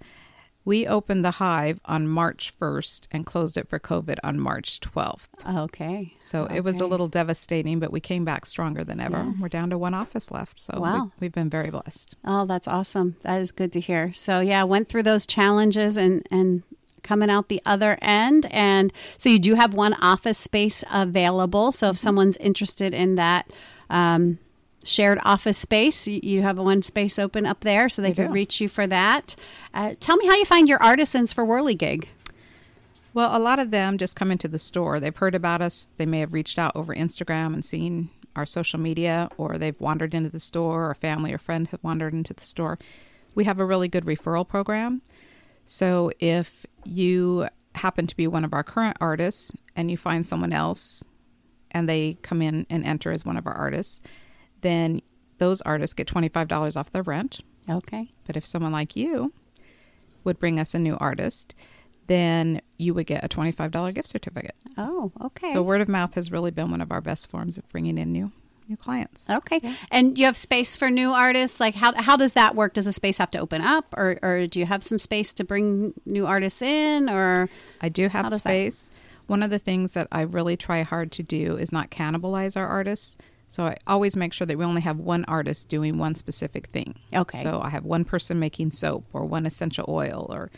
We 0.66 0.88
opened 0.88 1.26
the 1.26 1.32
hive 1.32 1.82
on 1.86 2.08
March 2.08 2.54
1st 2.58 3.08
and 3.12 3.26
closed 3.26 3.58
it 3.58 3.68
for 3.68 3.80
COVID 3.80 4.18
on 4.24 4.40
March 4.40 4.80
12th. 4.80 5.28
okay. 5.46 6.16
So 6.20 6.46
it 6.46 6.62
was 6.62 6.80
a 6.80 6.88
little 6.88 7.10
devastating, 7.10 7.80
but 7.80 7.92
we 7.92 8.00
came 8.00 8.24
back 8.24 8.46
stronger 8.46 8.84
than 8.86 9.02
ever. 9.02 9.18
Yeah. 9.18 9.34
We're 9.42 9.50
down 9.50 9.70
to 9.72 9.78
one 9.78 9.94
office 9.94 10.32
left. 10.32 10.60
So 10.62 10.80
Wow. 10.80 11.04
we, 11.20 11.26
we've 11.26 11.34
been 11.34 11.50
very 11.50 11.70
blessed. 11.70 12.16
Oh, 12.26 12.46
that's 12.46 12.68
awesome. 12.68 13.18
That 13.22 13.42
is 13.42 13.52
good 13.52 13.74
to 13.74 13.80
hear. 13.82 14.14
So 14.14 14.40
yeah, 14.40 14.64
went 14.64 14.88
through 14.88 15.04
those 15.04 15.26
challenges 15.28 15.98
and 15.98 16.26
and 16.32 16.64
coming 17.04 17.30
out 17.30 17.50
the 17.50 17.62
other 17.66 17.98
end. 18.02 18.48
And 18.52 18.92
so 19.18 19.30
you 19.30 19.40
do 19.40 19.56
have 19.56 19.74
one 19.74 19.94
office 19.96 20.38
space 20.38 20.84
available. 20.92 21.72
So 21.72 21.90
if 21.90 22.00
someone's 22.00 22.38
interested 22.38 22.94
in 22.94 23.16
that 23.16 23.52
um, 23.90 24.40
shared 24.84 25.20
office 25.24 25.58
space, 25.58 26.08
you, 26.08 26.42
have 26.42 26.58
one 26.58 26.82
space 26.82 27.18
open 27.18 27.46
up 27.46 27.62
there, 27.62 27.90
so 27.90 28.02
they 28.02 28.14
could 28.14 28.28
do. 28.28 28.34
reach 28.34 28.60
you 28.60 28.68
for 28.68 28.88
that. 28.88 29.36
Uh, 29.74 29.94
tell 30.00 30.18
me 30.18 30.28
how 30.28 30.36
you 30.36 30.46
find 30.46 30.68
your 30.68 30.82
artisans 30.82 31.32
for 31.32 31.46
Whirligig. 31.46 32.08
Well, 33.14 33.36
a 33.36 33.40
lot 33.40 33.60
of 33.60 33.72
them 33.72 33.98
just 33.98 34.16
come 34.16 34.32
into 34.32 34.48
the 34.48 34.60
store. 34.60 35.00
They've 35.00 35.16
heard 35.16 35.36
about 35.36 35.62
us. 35.62 35.88
They 35.98 36.06
may 36.06 36.20
have 36.20 36.34
reached 36.34 36.58
out 36.58 36.76
over 36.76 36.96
Instagram 36.96 37.54
and 37.54 37.64
seen 37.64 38.10
our 38.36 38.46
social 38.46 38.80
media, 38.80 39.30
or 39.38 39.58
they've 39.58 39.80
wandered 39.80 40.14
into 40.14 40.30
the 40.30 40.40
store, 40.40 40.90
or 40.90 40.96
family 40.96 41.32
or 41.32 41.38
friend 41.38 41.68
have 41.68 41.84
wandered 41.84 42.14
into 42.14 42.34
the 42.34 42.44
store. 42.44 42.80
We 43.36 43.44
have 43.44 43.60
a 43.60 43.66
really 43.66 43.88
good 43.88 44.06
referral 44.06 44.48
program. 44.48 45.02
So 45.66 46.12
if 46.20 46.66
you 46.86 47.48
happen 47.76 48.08
to 48.08 48.16
be 48.16 48.28
one 48.28 48.46
of 48.46 48.54
our 48.54 48.64
current 48.64 48.98
artists 49.02 49.52
and 49.76 49.90
you 49.90 49.98
find 49.98 50.26
someone 50.26 50.54
else 50.54 51.04
and 51.72 51.90
they 51.90 52.18
come 52.22 52.42
in 52.42 52.66
and 52.70 52.86
enter 52.86 53.12
as 53.12 53.26
one 53.26 53.38
of 53.38 53.48
our 53.48 53.54
artists, 53.54 54.02
then 54.62 55.02
those 55.40 55.62
artists 55.62 55.94
get 55.94 56.08
$25 56.08 56.78
off 56.78 56.92
their 56.92 57.04
rent. 57.04 57.42
Okay. 57.70 58.10
But 58.26 58.38
if 58.38 58.46
someone 58.46 58.72
like 58.72 58.96
you 58.96 59.34
would 60.24 60.40
bring 60.40 60.60
us 60.60 60.74
a 60.74 60.80
new 60.80 60.98
artist, 61.00 61.56
then 62.08 62.62
you 62.78 62.94
would 62.94 63.08
get 63.08 63.24
a 63.24 63.30
$25 63.30 63.94
gift 63.94 64.08
certificate. 64.08 64.56
Oh, 64.78 65.12
okay. 65.22 65.52
So 65.52 65.62
word 65.62 65.82
of 65.82 65.88
mouth 65.88 66.14
has 66.16 66.32
really 66.32 66.52
been 66.52 66.72
one 66.72 66.82
of 66.82 66.92
our 66.92 67.02
best 67.02 67.30
forms 67.30 67.58
of 67.58 67.68
bringing 67.70 67.98
in 67.98 68.12
new 68.12 68.32
new 68.74 68.78
clients. 68.78 69.30
Okay. 69.30 69.60
And 69.92 70.18
you 70.18 70.26
have 70.26 70.38
space 70.38 70.76
for 70.76 70.90
new 70.90 71.12
artists? 71.12 71.60
Like 71.60 71.76
how 71.76 71.94
how 71.94 72.16
does 72.18 72.34
that 72.34 72.56
work? 72.56 72.74
Does 72.74 72.88
a 72.88 72.94
space 72.94 73.18
have 73.20 73.32
to 73.32 73.40
open 73.40 73.62
up 73.62 73.94
or 73.96 74.20
or 74.22 74.48
do 74.48 74.60
you 74.60 74.66
have 74.66 74.84
some 74.84 75.00
space 75.00 75.34
to 75.34 75.44
bring 75.44 75.94
new 76.06 76.26
artists 76.26 76.62
in 76.62 77.10
or 77.10 77.50
I 77.82 77.90
do 77.90 78.08
have 78.10 78.24
does 78.28 78.44
that- 78.44 78.50
space. 78.50 78.90
One 79.28 79.42
of 79.42 79.50
the 79.50 79.60
things 79.60 79.94
that 79.94 80.08
I 80.12 80.22
really 80.22 80.58
try 80.58 80.84
hard 80.84 81.12
to 81.14 81.24
do 81.24 81.56
is 81.56 81.72
not 81.72 81.90
cannibalize 81.90 82.58
our 82.58 82.68
artists. 82.68 83.18
So 83.48 83.68
I 83.68 83.78
always 83.88 84.18
make 84.18 84.34
sure 84.34 84.46
that 84.48 84.58
we 84.58 84.66
only 84.66 84.82
have 84.82 84.98
one 84.98 85.24
artist 85.26 85.70
doing 85.70 85.98
one 85.98 86.16
specific 86.16 86.68
thing. 86.68 86.96
Okay. 87.14 87.38
So 87.38 87.62
I 87.62 87.70
have 87.70 87.86
one 87.86 88.04
person 88.04 88.40
making 88.40 88.72
soap 88.72 89.06
or 89.14 89.24
one 89.24 89.46
essential 89.46 89.86
oil 89.88 90.28
or 90.30 90.50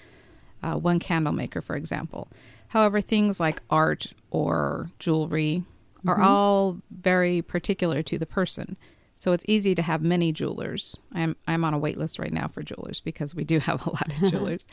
uh, 0.63 0.75
one 0.75 1.00
candle 1.00 1.34
maker, 1.34 1.62
for 1.62 1.75
example. 1.75 2.27
However, 2.69 3.01
things 3.01 3.39
like 3.39 3.62
art 3.69 4.07
or 4.31 4.89
jewelry 4.98 5.63
are 6.07 6.15
mm-hmm. 6.15 6.24
all 6.24 6.77
very 6.89 7.41
particular 7.41 8.03
to 8.03 8.17
the 8.17 8.25
person. 8.25 8.77
So 9.17 9.31
it's 9.31 9.45
easy 9.47 9.75
to 9.75 9.81
have 9.81 10.01
many 10.01 10.31
jewelers. 10.31 10.97
I'm 11.13 11.35
I'm 11.47 11.63
on 11.63 11.74
a 11.74 11.77
wait 11.77 11.97
list 11.97 12.19
right 12.19 12.33
now 12.33 12.47
for 12.47 12.63
jewelers 12.63 13.00
because 13.00 13.33
we 13.33 13.43
do 13.43 13.59
have 13.59 13.85
a 13.85 13.89
lot 13.89 14.09
of 14.09 14.29
jewelers. 14.31 14.67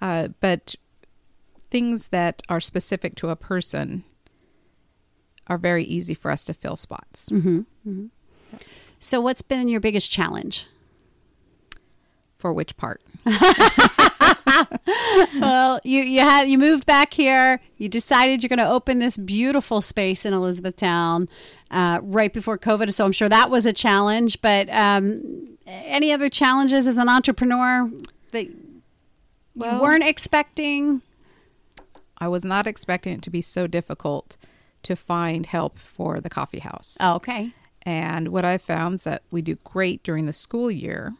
Uh, 0.00 0.28
but 0.40 0.74
things 1.70 2.08
that 2.08 2.42
are 2.48 2.60
specific 2.60 3.14
to 3.16 3.30
a 3.30 3.36
person 3.36 4.04
are 5.46 5.58
very 5.58 5.84
easy 5.84 6.14
for 6.14 6.30
us 6.30 6.44
to 6.46 6.54
fill 6.54 6.76
spots. 6.76 7.28
Mm-hmm. 7.28 7.58
Mm-hmm. 7.88 8.06
So 8.98 9.20
what's 9.20 9.42
been 9.42 9.68
your 9.68 9.80
biggest 9.80 10.10
challenge? 10.10 10.66
For 12.44 12.52
which 12.52 12.76
part? 12.76 13.00
well, 15.40 15.80
you 15.82 16.02
you 16.02 16.20
had 16.20 16.46
you 16.46 16.58
moved 16.58 16.84
back 16.84 17.14
here. 17.14 17.58
You 17.78 17.88
decided 17.88 18.42
you're 18.42 18.50
going 18.50 18.58
to 18.58 18.68
open 18.68 18.98
this 18.98 19.16
beautiful 19.16 19.80
space 19.80 20.26
in 20.26 20.34
Elizabethtown 20.34 21.30
uh, 21.70 22.00
right 22.02 22.30
before 22.30 22.58
COVID. 22.58 22.92
So 22.92 23.06
I'm 23.06 23.12
sure 23.12 23.30
that 23.30 23.48
was 23.48 23.64
a 23.64 23.72
challenge. 23.72 24.42
But 24.42 24.68
um, 24.68 25.56
any 25.66 26.12
other 26.12 26.28
challenges 26.28 26.86
as 26.86 26.98
an 26.98 27.08
entrepreneur 27.08 27.90
that 28.32 28.44
you 28.44 28.82
weren't 29.54 30.04
expecting? 30.04 31.00
I 32.18 32.28
was 32.28 32.44
not 32.44 32.66
expecting 32.66 33.14
it 33.14 33.22
to 33.22 33.30
be 33.30 33.40
so 33.40 33.66
difficult 33.66 34.36
to 34.82 34.96
find 34.96 35.46
help 35.46 35.78
for 35.78 36.20
the 36.20 36.28
coffee 36.28 36.58
house. 36.58 36.98
Oh, 37.00 37.14
okay. 37.14 37.54
And 37.86 38.28
what 38.28 38.44
I 38.44 38.58
found 38.58 38.96
is 38.96 39.04
that 39.04 39.22
we 39.30 39.40
do 39.40 39.56
great 39.64 40.02
during 40.02 40.26
the 40.26 40.34
school 40.34 40.70
year 40.70 41.14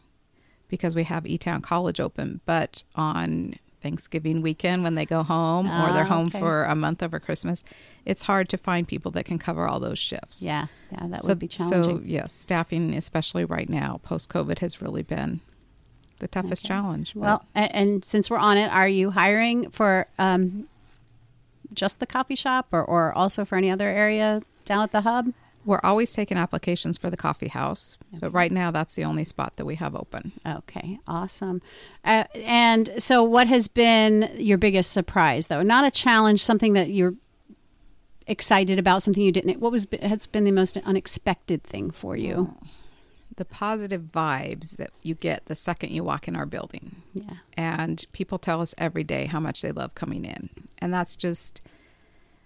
because 0.75 0.95
we 0.95 1.03
have 1.03 1.25
E 1.25 1.37
Town 1.37 1.61
College 1.61 1.99
open, 1.99 2.41
but 2.45 2.83
on 2.95 3.55
Thanksgiving 3.81 4.41
weekend 4.41 4.83
when 4.83 4.95
they 4.95 5.05
go 5.05 5.21
home 5.23 5.67
or 5.67 5.93
they're 5.93 6.03
Ah, 6.03 6.07
home 6.07 6.27
okay. 6.27 6.39
for 6.39 6.63
a 6.65 6.75
month 6.75 7.03
over 7.03 7.19
Christmas, 7.19 7.63
it's 8.03 8.23
hard 8.23 8.49
to 8.49 8.57
find 8.57 8.87
people 8.87 9.11
that 9.11 9.25
can 9.25 9.37
cover 9.37 9.67
all 9.67 9.79
those 9.79 9.99
shifts. 9.99 10.41
Yeah, 10.41 10.67
yeah, 10.91 11.07
that 11.07 11.23
so, 11.23 11.29
would 11.29 11.39
be 11.39 11.47
challenging. 11.47 11.97
So, 11.99 12.03
yes, 12.03 12.33
staffing, 12.33 12.93
especially 12.95 13.45
right 13.45 13.69
now, 13.69 13.99
post 14.03 14.29
COVID, 14.29 14.59
has 14.59 14.81
really 14.81 15.03
been 15.03 15.39
the 16.19 16.27
toughest 16.27 16.65
Okay. 16.65 16.73
challenge. 16.73 17.13
but- 17.13 17.21
Well, 17.21 17.45
and, 17.53 17.75
and 17.75 18.05
since 18.05 18.29
we're 18.29 18.37
on 18.37 18.57
it, 18.57 18.71
are 18.71 18.87
you 18.87 19.11
hiring 19.11 19.69
for 19.69 20.07
um, 20.17 20.67
just 21.73 21.99
the 21.99 22.07
coffee 22.07 22.35
shop 22.35 22.67
or, 22.71 22.83
or 22.83 23.13
also 23.13 23.45
for 23.45 23.55
any 23.55 23.69
other 23.69 23.87
area 23.89 24.41
down 24.65 24.81
at 24.83 24.91
the 24.91 25.01
hub? 25.01 25.31
We're 25.65 25.79
always 25.83 26.13
taking 26.13 26.37
applications 26.37 26.97
for 26.97 27.09
the 27.09 27.17
coffee 27.17 27.47
house, 27.47 27.97
but 28.19 28.31
right 28.31 28.51
now 28.51 28.71
that's 28.71 28.95
the 28.95 29.03
only 29.03 29.23
spot 29.23 29.55
that 29.57 29.65
we 29.65 29.75
have 29.75 29.95
open. 29.95 30.31
Okay, 30.45 30.99
awesome. 31.07 31.61
Uh, 32.03 32.25
and 32.35 32.91
so, 32.97 33.23
what 33.23 33.47
has 33.47 33.67
been 33.67 34.29
your 34.37 34.57
biggest 34.57 34.91
surprise, 34.91 35.47
though? 35.47 35.63
Not 35.63 35.85
a 35.85 35.91
challenge, 35.91 36.43
something 36.43 36.73
that 36.73 36.89
you're 36.89 37.15
excited 38.27 38.79
about, 38.79 39.03
something 39.03 39.23
you 39.23 39.31
didn't. 39.31 39.59
What 39.59 39.71
was 39.71 39.87
has 40.01 40.27
been 40.27 40.43
the 40.43 40.51
most 40.51 40.77
unexpected 40.77 41.63
thing 41.63 41.91
for 41.91 42.15
you? 42.15 42.55
The 43.37 43.45
positive 43.45 44.03
vibes 44.13 44.77
that 44.77 44.91
you 45.01 45.13
get 45.15 45.45
the 45.47 45.55
second 45.55 45.91
you 45.91 46.03
walk 46.03 46.27
in 46.27 46.35
our 46.35 46.45
building. 46.45 47.01
Yeah. 47.13 47.35
and 47.55 48.05
people 48.11 48.37
tell 48.37 48.61
us 48.61 48.75
every 48.77 49.03
day 49.03 49.25
how 49.25 49.39
much 49.39 49.61
they 49.61 49.71
love 49.71 49.95
coming 49.95 50.25
in 50.25 50.49
and 50.79 50.93
that's 50.93 51.15
just 51.15 51.61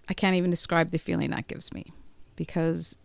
i 0.07 0.13
can't 0.13 0.35
even 0.35 0.51
describe 0.51 0.91
the 0.91 0.99
feeling 0.99 1.31
that 1.31 1.47
gives 1.47 1.73
me 1.73 1.91
because 2.35 2.95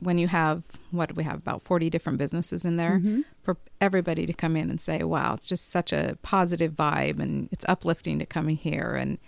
when 0.00 0.18
you 0.18 0.28
have 0.28 0.62
what 0.90 1.08
do 1.08 1.14
we 1.16 1.24
have 1.24 1.36
about 1.36 1.60
40 1.62 1.90
different 1.90 2.18
businesses 2.18 2.64
in 2.64 2.76
there 2.76 3.00
Mhm. 3.00 3.24
for 3.40 3.56
everybody 3.80 4.26
to 4.26 4.32
come 4.32 4.56
in 4.56 4.70
and 4.70 4.80
say 4.80 5.02
wow 5.02 5.34
it's 5.34 5.46
just 5.48 5.68
such 5.70 5.92
a 5.92 6.16
positive 6.22 6.72
vibe 6.72 7.18
and 7.18 7.48
it's 7.52 7.64
uplifting 7.68 8.18
to 8.18 8.26
come 8.26 8.48
in 8.48 8.56
here 8.56 8.94
and 8.94 9.18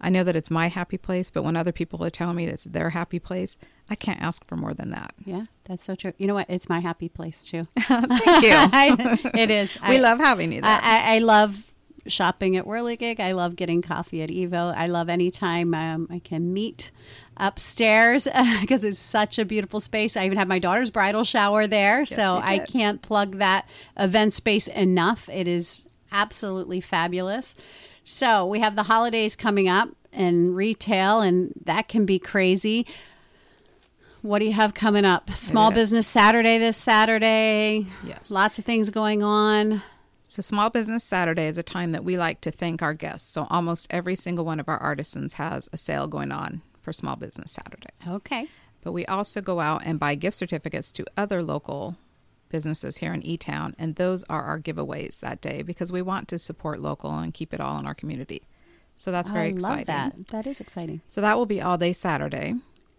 i 0.00 0.08
know 0.08 0.22
that 0.24 0.36
it's 0.36 0.50
my 0.50 0.68
happy 0.68 0.96
place 0.98 1.30
but 1.30 1.42
when 1.44 1.56
other 1.56 1.72
people 1.72 2.04
are 2.04 2.10
telling 2.10 2.36
me 2.36 2.46
it's 2.46 2.64
their 2.64 2.90
happy 2.90 3.18
place 3.18 3.58
i 3.90 3.94
can't 3.94 4.20
ask 4.22 4.46
for 4.46 4.56
more 4.56 4.74
than 4.74 4.90
that 4.90 5.14
Yeah, 5.24 5.46
that's 5.64 5.82
so 5.82 5.94
true. 5.94 6.12
You 6.18 6.26
know 6.28 6.34
what? 6.34 6.48
It's 6.48 6.68
my 6.68 6.80
happy 6.80 7.08
place 7.08 7.44
too. 7.44 7.62
thank 7.78 8.08
you 8.44 8.50
I- 8.82 9.18
it 9.34 9.50
is. 9.50 9.76
we 9.88 9.96
I- 9.96 10.00
love 10.00 10.18
having 10.18 10.52
you 10.52 10.60
there 10.60 10.80
I, 10.82 11.16
I 11.16 11.18
love 11.18 11.62
shopping 12.06 12.56
at 12.56 12.64
Whirligig. 12.64 13.20
I 13.20 13.32
love 13.32 13.56
getting 13.56 13.82
coffee 13.82 14.22
at 14.22 14.30
Evo. 14.30 14.74
I 14.74 14.86
love 14.86 15.08
any 15.08 15.30
time 15.30 15.74
um, 15.74 16.08
I 16.10 16.18
can 16.18 16.52
meet 16.52 16.90
upstairs 17.36 18.28
because 18.60 18.84
it's 18.84 18.98
such 18.98 19.38
a 19.38 19.44
beautiful 19.44 19.80
space. 19.80 20.16
I 20.16 20.26
even 20.26 20.38
have 20.38 20.48
my 20.48 20.58
daughter's 20.58 20.90
bridal 20.90 21.24
shower 21.24 21.66
there, 21.66 22.06
so 22.06 22.40
I 22.42 22.58
can't 22.58 23.02
plug 23.02 23.38
that 23.38 23.68
event 23.96 24.32
space 24.32 24.68
enough. 24.68 25.28
It 25.28 25.48
is 25.48 25.86
absolutely 26.12 26.80
fabulous. 26.80 27.54
So 28.04 28.46
we 28.46 28.60
have 28.60 28.76
the 28.76 28.84
holidays 28.84 29.34
coming 29.34 29.68
up 29.68 29.88
and 30.12 30.54
retail, 30.54 31.20
and 31.20 31.52
that 31.64 31.88
can 31.88 32.06
be 32.06 32.18
crazy. 32.18 32.86
What 34.22 34.38
do 34.38 34.46
you 34.46 34.52
have 34.52 34.72
coming 34.72 35.04
up? 35.04 35.34
Small. 35.34 35.70
Business 35.70 36.06
Saturday 36.06 36.56
this 36.58 36.78
Saturday. 36.78 37.86
yes 38.04 38.30
Lots 38.30 38.58
of 38.58 38.64
things 38.64 38.88
going 38.90 39.22
on. 39.22 39.82
So, 40.34 40.42
Small 40.42 40.68
Business 40.68 41.04
Saturday 41.04 41.46
is 41.46 41.58
a 41.58 41.62
time 41.62 41.92
that 41.92 42.02
we 42.02 42.18
like 42.18 42.40
to 42.40 42.50
thank 42.50 42.82
our 42.82 42.92
guests. 42.92 43.28
So, 43.28 43.46
almost 43.50 43.86
every 43.88 44.16
single 44.16 44.44
one 44.44 44.58
of 44.58 44.68
our 44.68 44.78
artisans 44.78 45.34
has 45.34 45.70
a 45.72 45.76
sale 45.76 46.08
going 46.08 46.32
on 46.32 46.60
for 46.76 46.92
Small 46.92 47.14
Business 47.14 47.52
Saturday. 47.52 47.90
Okay. 48.04 48.48
But 48.82 48.90
we 48.90 49.06
also 49.06 49.40
go 49.40 49.60
out 49.60 49.82
and 49.84 50.00
buy 50.00 50.16
gift 50.16 50.36
certificates 50.36 50.90
to 50.90 51.04
other 51.16 51.40
local 51.40 51.94
businesses 52.48 52.96
here 52.96 53.14
in 53.14 53.24
E 53.24 53.36
Town, 53.36 53.76
and 53.78 53.94
those 53.94 54.24
are 54.24 54.42
our 54.42 54.58
giveaways 54.58 55.20
that 55.20 55.40
day 55.40 55.62
because 55.62 55.92
we 55.92 56.02
want 56.02 56.26
to 56.26 56.38
support 56.40 56.80
local 56.80 57.16
and 57.16 57.32
keep 57.32 57.54
it 57.54 57.60
all 57.60 57.78
in 57.78 57.86
our 57.86 57.94
community. 57.94 58.42
So, 58.96 59.12
that's 59.12 59.30
very 59.30 59.46
I 59.46 59.50
exciting. 59.50 59.84
that. 59.84 60.26
That 60.32 60.48
is 60.48 60.60
exciting. 60.60 61.00
So, 61.06 61.20
that 61.20 61.38
will 61.38 61.46
be 61.46 61.62
all 61.62 61.78
day 61.78 61.92
Saturday. 61.92 62.56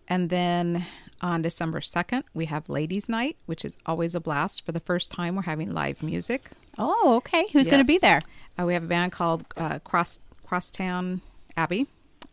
And 0.08 0.30
then 0.30 0.86
on 1.22 1.42
December 1.42 1.80
2nd, 1.82 2.24
we 2.34 2.46
have 2.46 2.70
Ladies' 2.70 3.10
Night, 3.10 3.36
which 3.46 3.66
is 3.66 3.78
always 3.86 4.16
a 4.16 4.22
blast. 4.22 4.66
For 4.66 4.72
the 4.72 4.80
first 4.80 5.12
time, 5.12 5.36
we're 5.36 5.42
having 5.42 5.74
live 5.74 6.02
music. 6.02 6.52
Oh, 6.78 7.16
okay. 7.18 7.46
Who's 7.54 7.68
going 7.68 7.82
to 7.82 7.88
be 7.88 7.98
there? 7.98 8.20
Uh, 8.60 8.66
we 8.66 8.74
have 8.74 8.84
a 8.84 8.88
band 8.88 9.12
called 9.12 9.46
uh, 9.58 9.80
Cross 9.80 10.20
Crosstown 10.46 11.22
Abbey, 11.58 11.88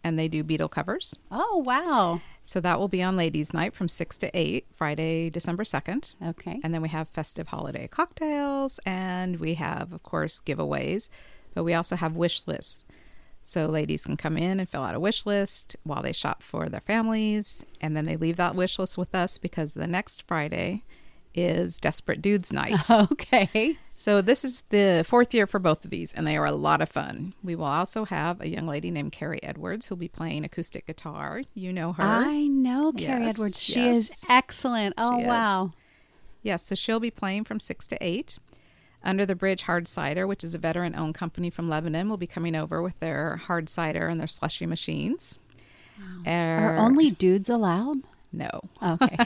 and 0.04 0.18
they 0.18 0.28
do 0.28 0.44
Beatle 0.44 0.70
covers. 0.70 1.16
Oh, 1.30 1.62
wow. 1.64 2.20
So 2.44 2.60
that 2.60 2.78
will 2.78 2.88
be 2.88 3.02
on 3.02 3.16
Ladies' 3.16 3.54
Night 3.54 3.74
from 3.74 3.88
six 3.88 4.18
to 4.18 4.30
eight, 4.36 4.66
Friday, 4.72 5.30
December 5.30 5.64
second. 5.64 6.14
Okay. 6.24 6.60
And 6.64 6.74
then 6.74 6.82
we 6.82 6.88
have 6.88 7.08
festive 7.08 7.48
holiday 7.48 7.86
cocktails, 7.88 8.80
and 8.84 9.38
we 9.38 9.54
have, 9.54 9.92
of 9.92 10.02
course, 10.02 10.40
giveaways, 10.44 11.08
but 11.54 11.64
we 11.64 11.74
also 11.74 11.96
have 11.96 12.16
wish 12.16 12.46
lists. 12.46 12.84
So 13.44 13.66
ladies 13.66 14.04
can 14.04 14.16
come 14.16 14.36
in 14.36 14.60
and 14.60 14.68
fill 14.68 14.82
out 14.84 14.94
a 14.94 15.00
wish 15.00 15.26
list 15.26 15.76
while 15.82 16.02
they 16.02 16.12
shop 16.12 16.42
for 16.42 16.68
their 16.68 16.80
families, 16.80 17.64
and 17.80 17.96
then 17.96 18.06
they 18.06 18.16
leave 18.16 18.36
that 18.36 18.54
wish 18.54 18.78
list 18.78 18.96
with 18.96 19.14
us 19.14 19.38
because 19.38 19.74
the 19.74 19.86
next 19.86 20.22
Friday 20.26 20.82
is 21.34 21.78
Desperate 21.78 22.22
Dudes 22.22 22.52
Night. 22.52 22.76
Okay. 22.90 23.78
So 24.02 24.20
this 24.20 24.44
is 24.44 24.62
the 24.70 25.04
fourth 25.06 25.32
year 25.32 25.46
for 25.46 25.60
both 25.60 25.84
of 25.84 25.92
these, 25.92 26.12
and 26.12 26.26
they 26.26 26.36
are 26.36 26.44
a 26.44 26.50
lot 26.50 26.80
of 26.80 26.88
fun. 26.88 27.34
We 27.40 27.54
will 27.54 27.66
also 27.66 28.04
have 28.04 28.40
a 28.40 28.48
young 28.48 28.66
lady 28.66 28.90
named 28.90 29.12
Carrie 29.12 29.40
Edwards 29.44 29.86
who'll 29.86 29.96
be 29.96 30.08
playing 30.08 30.44
acoustic 30.44 30.88
guitar. 30.88 31.42
You 31.54 31.72
know 31.72 31.92
her. 31.92 32.02
I 32.02 32.48
know 32.48 32.90
Carrie 32.90 33.22
Yes, 33.22 33.34
Edwards. 33.34 33.62
She 33.62 33.86
is 33.86 34.24
excellent. 34.28 34.94
Oh, 34.98 35.20
is. 35.20 35.26
wow. 35.28 35.70
Yes, 36.42 36.66
so 36.66 36.74
she'll 36.74 36.98
be 36.98 37.12
playing 37.12 37.44
from 37.44 37.60
six 37.60 37.86
to 37.86 37.98
eight. 38.04 38.40
Under 39.04 39.24
the 39.24 39.36
Bridge 39.36 39.62
Hard 39.62 39.86
Cider, 39.86 40.26
which 40.26 40.42
is 40.42 40.56
a 40.56 40.58
veteran 40.58 40.96
owned 40.96 41.14
company 41.14 41.48
from 41.48 41.68
Lebanon, 41.68 42.08
will 42.08 42.16
be 42.16 42.26
coming 42.26 42.56
over 42.56 42.82
with 42.82 42.98
their 42.98 43.36
hard 43.36 43.68
cider 43.68 44.08
and 44.08 44.18
their 44.18 44.26
slushy 44.26 44.66
machines. 44.66 45.38
Are 46.26 46.74
Er, 46.74 46.76
only 46.76 47.12
dudes 47.12 47.48
allowed? 47.48 47.98
no. 48.32 48.50
Okay. 48.82 49.16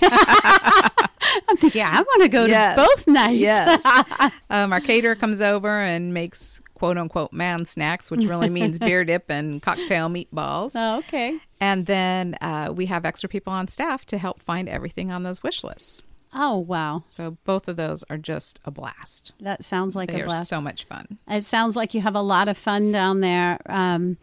I'm 1.49 1.57
thinking, 1.57 1.83
I 1.83 2.01
want 2.03 2.23
to 2.23 2.29
go 2.29 2.45
Yes. 2.47 2.77
to 2.77 2.83
both 2.87 3.07
nights. 3.07 3.39
Yes. 3.41 3.85
um, 4.51 4.73
our 4.73 4.81
caterer 4.81 5.15
comes 5.15 5.41
over 5.41 5.81
and 5.81 6.13
makes 6.15 6.61
quote 6.75 6.99
unquote 6.99 7.33
man 7.33 7.65
snacks, 7.67 8.11
which 8.11 8.25
really 8.25 8.51
means 8.51 8.79
beer 8.79 9.05
dip 9.05 9.25
and 9.31 9.63
cocktail 9.63 10.09
meatballs. 10.09 10.73
Oh, 10.77 10.99
okay. 10.99 11.39
And 11.61 11.87
then 11.87 12.37
uh, 12.43 12.73
we 12.75 12.87
have 12.87 13.05
extra 13.07 13.29
people 13.29 13.53
on 13.53 13.67
staff 13.69 14.05
to 14.07 14.19
help 14.19 14.43
find 14.43 14.69
everything 14.69 15.11
on 15.11 15.23
those 15.23 15.43
wish 15.43 15.65
lists. 15.65 16.03
Oh, 16.35 16.59
wow. 16.59 17.05
So 17.07 17.39
both 17.45 17.67
of 17.67 17.77
those 17.77 18.05
are 18.11 18.19
just 18.19 18.61
a 18.67 18.71
blast. 18.71 19.33
That 19.41 19.65
sounds 19.65 19.97
like 19.97 20.11
they 20.11 20.21
a 20.21 20.25
are 20.25 20.27
blast. 20.27 20.49
so 20.51 20.61
much 20.61 20.85
fun. 20.85 21.17
It 21.29 21.45
sounds 21.45 21.77
like 21.77 21.95
you 21.95 22.03
have 22.03 22.15
a 22.15 22.21
lot 22.21 22.49
of 22.49 22.59
fun 22.59 22.93
down 22.93 23.21
there. 23.21 23.59
Um, 23.65 24.19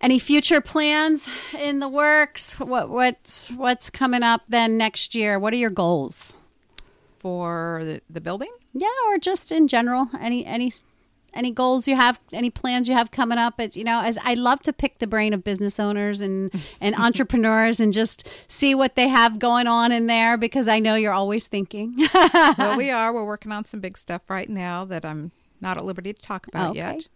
any 0.00 0.20
future 0.20 0.60
plans 0.60 1.28
in 1.58 1.80
the 1.80 1.88
works? 1.88 2.60
What 2.60 2.88
what's 2.88 3.50
what's 3.50 3.90
coming 3.90 4.22
up 4.22 4.42
then 4.48 4.78
next 4.78 5.14
year? 5.16 5.38
What 5.40 5.52
are 5.52 5.56
your 5.56 5.70
goals? 5.70 6.34
For 7.20 7.82
the, 7.84 8.00
the 8.10 8.20
building? 8.20 8.50
Yeah, 8.72 8.88
or 9.08 9.18
just 9.18 9.52
in 9.52 9.68
general, 9.68 10.08
any 10.20 10.44
any 10.46 10.74
any 11.32 11.52
goals 11.52 11.86
you 11.86 11.94
have, 11.96 12.18
any 12.32 12.50
plans 12.50 12.88
you 12.88 12.94
have 12.96 13.10
coming 13.10 13.38
up? 13.38 13.60
It's 13.60 13.76
you 13.76 13.84
know, 13.84 14.00
as 14.00 14.18
I 14.24 14.34
love 14.34 14.62
to 14.62 14.72
pick 14.72 14.98
the 14.98 15.06
brain 15.06 15.32
of 15.32 15.44
business 15.44 15.78
owners 15.78 16.20
and 16.20 16.50
and 16.80 16.94
entrepreneurs 16.98 17.78
and 17.78 17.92
just 17.92 18.28
see 18.48 18.74
what 18.74 18.96
they 18.96 19.08
have 19.08 19.38
going 19.38 19.66
on 19.66 19.92
in 19.92 20.06
there 20.06 20.36
because 20.36 20.66
I 20.66 20.78
know 20.78 20.94
you're 20.94 21.12
always 21.12 21.46
thinking. 21.46 21.94
well, 22.58 22.76
we 22.76 22.90
are. 23.00 23.12
We're 23.12 23.24
working 23.26 23.52
on 23.52 23.64
some 23.64 23.80
big 23.80 23.98
stuff 23.98 24.22
right 24.28 24.48
now 24.48 24.84
that 24.86 25.04
I'm 25.04 25.30
not 25.60 25.76
at 25.76 25.84
liberty 25.84 26.12
to 26.14 26.20
talk 26.22 26.46
about 26.48 26.70
Okay. 26.70 26.78
yet. 26.78 27.08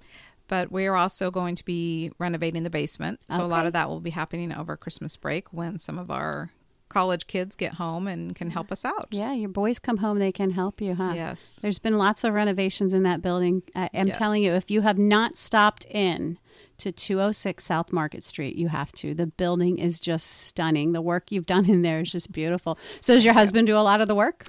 But 0.46 0.70
we 0.70 0.86
are 0.86 0.94
also 0.96 1.30
going 1.30 1.56
to 1.56 1.64
be 1.64 2.12
renovating 2.18 2.64
the 2.64 2.70
basement. 2.70 3.18
So 3.30 3.42
a 3.42 3.46
lot 3.46 3.64
of 3.64 3.72
that 3.72 3.88
will 3.88 4.00
be 4.00 4.10
happening 4.10 4.52
over 4.52 4.76
Christmas 4.76 5.16
break 5.16 5.50
when 5.54 5.78
some 5.78 5.98
of 5.98 6.10
our 6.10 6.50
college 6.94 7.26
kids 7.26 7.56
get 7.56 7.74
home 7.74 8.06
and 8.06 8.36
can 8.36 8.50
help 8.50 8.70
us 8.70 8.84
out. 8.84 9.08
yeah, 9.10 9.32
your 9.32 9.48
boys 9.48 9.80
come 9.80 9.96
home, 9.96 10.20
they 10.20 10.30
can 10.30 10.50
help 10.50 10.80
you, 10.80 10.94
huh? 10.94 11.12
Yes. 11.14 11.58
There's 11.60 11.80
been 11.80 11.98
lots 11.98 12.22
of 12.22 12.32
renovations 12.32 12.94
in 12.94 13.02
that 13.02 13.20
building. 13.20 13.62
I 13.74 13.90
am 13.92 14.10
telling 14.12 14.44
you, 14.44 14.52
if 14.52 14.70
you 14.70 14.82
have 14.82 14.96
not 14.96 15.36
stopped 15.36 15.84
in 15.86 16.38
to 16.78 16.92
206 16.92 17.64
South 17.64 17.92
Market 17.92 18.22
Street, 18.22 18.54
you 18.54 18.68
have 18.68 18.92
to. 18.92 19.12
The 19.12 19.26
building 19.26 19.78
is 19.78 19.98
just 19.98 20.26
stunning. 20.46 20.92
The 20.92 21.02
work 21.02 21.32
you've 21.32 21.46
done 21.46 21.68
in 21.68 21.82
there 21.82 22.00
is 22.00 22.12
just 22.12 22.30
beautiful. 22.30 22.78
So, 23.00 23.14
does 23.14 23.24
your 23.24 23.34
husband 23.34 23.66
do 23.66 23.76
a 23.76 23.82
lot 23.82 24.00
of 24.00 24.06
the 24.06 24.14
work? 24.14 24.46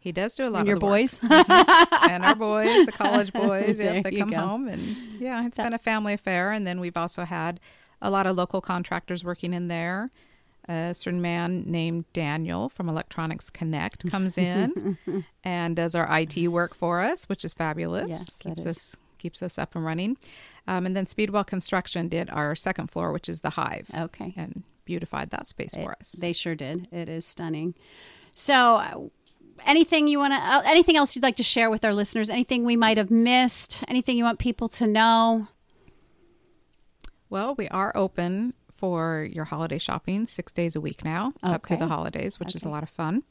He 0.00 0.10
does 0.10 0.34
do 0.34 0.48
a 0.48 0.50
lot 0.50 0.60
and 0.60 0.68
of 0.68 0.68
your 0.68 0.78
the 0.80 0.86
work. 0.86 0.92
boys? 0.92 1.18
Mm-hmm. 1.20 2.10
and 2.10 2.24
our 2.24 2.34
boys, 2.34 2.86
the 2.86 2.92
college 2.92 3.32
boys, 3.44 3.78
yep, 3.78 4.02
they 4.02 4.12
come 4.16 4.30
go. 4.30 4.36
home 4.36 4.68
and 4.68 4.82
yeah, 5.20 5.46
it's 5.46 5.56
been 5.56 5.72
a 5.72 5.78
family 5.78 6.12
affair. 6.12 6.50
And 6.50 6.66
then 6.66 6.80
we've 6.80 6.96
also 6.96 7.24
had 7.24 7.60
a 8.02 8.10
lot 8.10 8.26
of 8.26 8.36
local 8.36 8.60
contractors 8.60 9.24
working 9.24 9.54
in 9.54 9.68
there. 9.68 10.10
A 10.68 10.94
certain 10.94 11.20
man 11.20 11.64
named 11.66 12.06
Daniel 12.14 12.68
from 12.70 12.88
Electronics 12.88 13.50
Connect 13.50 14.10
comes 14.10 14.38
in 14.38 14.96
and 15.44 15.76
does 15.76 15.94
our 15.94 16.08
IT 16.20 16.48
work 16.48 16.74
for 16.74 17.00
us, 17.02 17.24
which 17.28 17.44
is 17.44 17.52
fabulous. 17.52 18.08
Yes, 18.08 18.30
keeps 18.38 18.64
us 18.66 18.96
keeps 19.18 19.42
us 19.42 19.58
up 19.58 19.74
and 19.74 19.84
running. 19.84 20.16
Um, 20.66 20.84
and 20.86 20.94
then 20.96 21.06
Speedwell 21.06 21.44
Construction 21.44 22.08
did 22.08 22.28
our 22.30 22.54
second 22.54 22.90
floor, 22.90 23.10
which 23.12 23.28
is 23.28 23.40
the 23.40 23.50
Hive, 23.50 23.90
okay. 23.96 24.34
and 24.36 24.62
beautified 24.84 25.30
that 25.30 25.46
space 25.46 25.74
It- 25.74 25.82
for 25.82 25.96
us. 25.98 26.12
They 26.12 26.32
sure 26.34 26.54
did. 26.54 26.88
It 26.92 27.08
is 27.08 27.24
stunning. 27.26 27.74
So, 28.34 28.76
uh, 28.76 29.00
anything 29.66 30.08
you 30.08 30.18
want 30.18 30.32
to, 30.34 30.38
uh, 30.38 30.62
anything 30.66 30.96
else 30.96 31.14
you'd 31.16 31.22
like 31.22 31.36
to 31.36 31.42
share 31.42 31.70
with 31.70 31.84
our 31.84 31.94
listeners? 31.94 32.28
Anything 32.28 32.64
we 32.64 32.76
might 32.76 32.98
have 32.98 33.10
missed? 33.10 33.82
Anything 33.88 34.16
you 34.18 34.24
want 34.24 34.38
people 34.38 34.68
to 34.70 34.86
know? 34.86 35.48
Well, 37.30 37.54
we 37.54 37.68
are 37.68 37.92
open 37.96 38.54
for 38.84 39.26
your 39.32 39.46
holiday 39.46 39.78
shopping 39.78 40.26
six 40.26 40.52
days 40.52 40.76
a 40.76 40.80
week 40.80 41.02
now, 41.06 41.32
up 41.42 41.64
through 41.66 41.78
the 41.78 41.86
holidays, 41.86 42.38
which 42.38 42.54
is 42.54 42.64
a 42.64 42.68
lot 42.68 42.82
of 42.82 42.90
fun. 42.90 43.22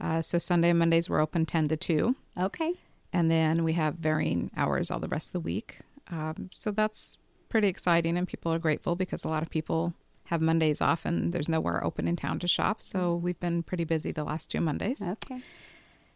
Uh, 0.00 0.22
so 0.22 0.38
Sunday 0.38 0.70
and 0.70 0.78
Mondays 0.78 1.10
we're 1.10 1.18
open 1.20 1.44
ten 1.46 1.66
to 1.66 1.76
two, 1.76 2.14
Okay. 2.38 2.74
and 3.12 3.28
then 3.28 3.64
we 3.64 3.72
have 3.72 3.96
varying 3.96 4.52
hours 4.56 4.92
all 4.92 5.00
the 5.00 5.08
rest 5.08 5.30
of 5.30 5.32
the 5.32 5.40
week. 5.40 5.80
Um, 6.12 6.48
so 6.52 6.70
that's 6.70 7.18
pretty 7.48 7.66
exciting, 7.66 8.16
and 8.16 8.28
people 8.28 8.52
are 8.52 8.58
grateful 8.60 8.94
because 8.94 9.24
a 9.24 9.28
lot 9.28 9.42
of 9.42 9.50
people 9.50 9.94
have 10.26 10.40
Mondays 10.40 10.80
off 10.80 11.04
and 11.04 11.32
there's 11.32 11.48
nowhere 11.48 11.82
open 11.84 12.06
in 12.06 12.14
town 12.14 12.38
to 12.38 12.46
shop. 12.46 12.80
So 12.80 13.16
we've 13.16 13.40
been 13.40 13.64
pretty 13.64 13.82
busy 13.84 14.12
the 14.12 14.22
last 14.22 14.48
two 14.48 14.60
Mondays. 14.60 15.02
Okay. 15.02 15.42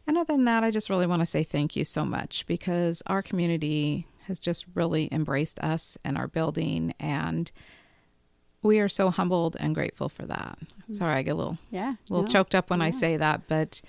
And 0.06 0.16
other 0.16 0.35
than 0.35 0.44
that, 0.44 0.62
I 0.62 0.70
just 0.70 0.88
really 0.88 1.06
want 1.06 1.20
to 1.23 1.26
say 1.26 1.42
thank 1.42 1.75
you 1.75 1.85
so 1.85 2.04
much 2.04 2.47
because 2.47 3.02
our 3.06 3.23
community 3.23 4.07
has 4.26 4.38
just 4.38 4.66
really 4.74 5.09
embraced 5.12 5.59
us 5.61 5.98
and 6.05 6.16
our 6.16 6.29
building, 6.29 6.94
and 7.00 7.50
we 8.62 8.79
are 8.81 8.88
so 8.88 9.11
humbled 9.11 9.57
and 9.61 9.75
grateful 9.75 10.09
for 10.09 10.27
that. 10.27 10.59
Sorry, 10.92 11.14
I 11.14 11.23
get 11.23 11.33
a 11.33 11.35
little, 11.35 11.59
Yeah. 11.71 11.94
little 12.09 12.25
no. 12.25 12.33
choked 12.33 12.55
up 12.55 12.71
when 12.71 12.83
I 12.83 12.90
say 12.90 13.16
that, 13.16 13.42
but 13.49 13.81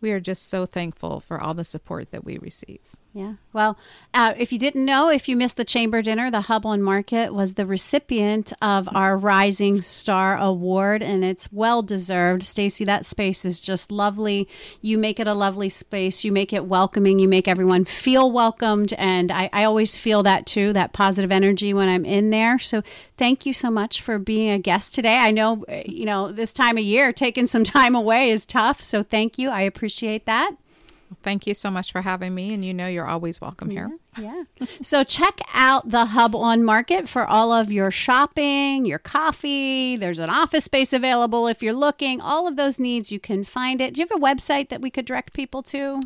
we 0.00 0.10
are 0.12 0.20
just 0.20 0.48
so 0.48 0.66
thankful 0.66 1.20
for 1.20 1.40
all 1.40 1.54
the 1.54 1.64
support 1.64 2.10
that 2.10 2.24
we 2.24 2.38
receive. 2.38 2.80
Yeah. 3.16 3.36
Well, 3.54 3.78
uh, 4.12 4.34
if 4.36 4.52
you 4.52 4.58
didn't 4.58 4.84
know, 4.84 5.08
if 5.08 5.26
you 5.26 5.38
missed 5.38 5.56
the 5.56 5.64
chamber 5.64 6.02
dinner, 6.02 6.30
the 6.30 6.42
Hub 6.42 6.66
on 6.66 6.82
Market 6.82 7.32
was 7.32 7.54
the 7.54 7.64
recipient 7.64 8.52
of 8.60 8.90
our 8.94 9.16
Rising 9.16 9.80
Star 9.80 10.36
Award, 10.36 11.02
and 11.02 11.24
it's 11.24 11.50
well 11.50 11.82
deserved. 11.82 12.42
Stacey, 12.42 12.84
that 12.84 13.06
space 13.06 13.46
is 13.46 13.58
just 13.58 13.90
lovely. 13.90 14.46
You 14.82 14.98
make 14.98 15.18
it 15.18 15.26
a 15.26 15.32
lovely 15.32 15.70
space. 15.70 16.24
You 16.24 16.30
make 16.30 16.52
it 16.52 16.66
welcoming. 16.66 17.18
You 17.18 17.26
make 17.26 17.48
everyone 17.48 17.86
feel 17.86 18.30
welcomed, 18.30 18.92
and 18.98 19.32
I, 19.32 19.48
I 19.50 19.64
always 19.64 19.96
feel 19.96 20.22
that 20.24 20.44
too, 20.44 20.74
that 20.74 20.92
positive 20.92 21.32
energy 21.32 21.72
when 21.72 21.88
I'm 21.88 22.04
in 22.04 22.28
there. 22.28 22.58
So 22.58 22.82
thank 23.16 23.46
you 23.46 23.54
so 23.54 23.70
much 23.70 24.02
for 24.02 24.18
being 24.18 24.50
a 24.50 24.58
guest 24.58 24.94
today. 24.94 25.16
I 25.16 25.30
know, 25.30 25.64
uh, 25.70 25.80
you 25.86 26.04
know, 26.04 26.32
this 26.32 26.52
time 26.52 26.76
of 26.76 26.84
year, 26.84 27.14
taking 27.14 27.46
some 27.46 27.64
time 27.78 27.94
away 27.94 28.28
is 28.28 28.44
tough. 28.44 28.82
So 28.82 29.02
thank 29.02 29.38
you. 29.38 29.48
I 29.48 29.62
appreciate 29.62 30.26
that. 30.26 30.50
Thank 31.22 31.46
you 31.46 31.54
so 31.54 31.70
much 31.70 31.92
for 31.92 32.02
having 32.02 32.34
me, 32.34 32.52
and 32.52 32.64
you 32.64 32.74
know 32.74 32.86
you're 32.86 33.06
always 33.06 33.40
welcome 33.40 33.70
here. 33.70 33.96
Yeah. 34.18 34.44
So 34.82 35.04
check 35.04 35.40
out 35.54 35.90
the 35.90 36.06
Hub 36.06 36.34
on 36.34 36.64
Market 36.64 37.08
for 37.08 37.26
all 37.26 37.52
of 37.52 37.70
your 37.70 37.90
shopping, 37.90 38.86
your 38.86 38.98
coffee. 38.98 39.96
There's 39.96 40.18
an 40.18 40.30
office 40.30 40.64
space 40.64 40.92
available 40.92 41.46
if 41.46 41.62
you're 41.62 41.72
looking. 41.72 42.20
All 42.20 42.46
of 42.46 42.56
those 42.56 42.78
needs, 42.78 43.12
you 43.12 43.20
can 43.20 43.44
find 43.44 43.80
it. 43.80 43.94
Do 43.94 44.00
you 44.00 44.06
have 44.10 44.20
a 44.20 44.24
website 44.24 44.68
that 44.68 44.80
we 44.80 44.90
could 44.90 45.04
direct 45.04 45.32
people 45.32 45.62
to? 45.64 46.00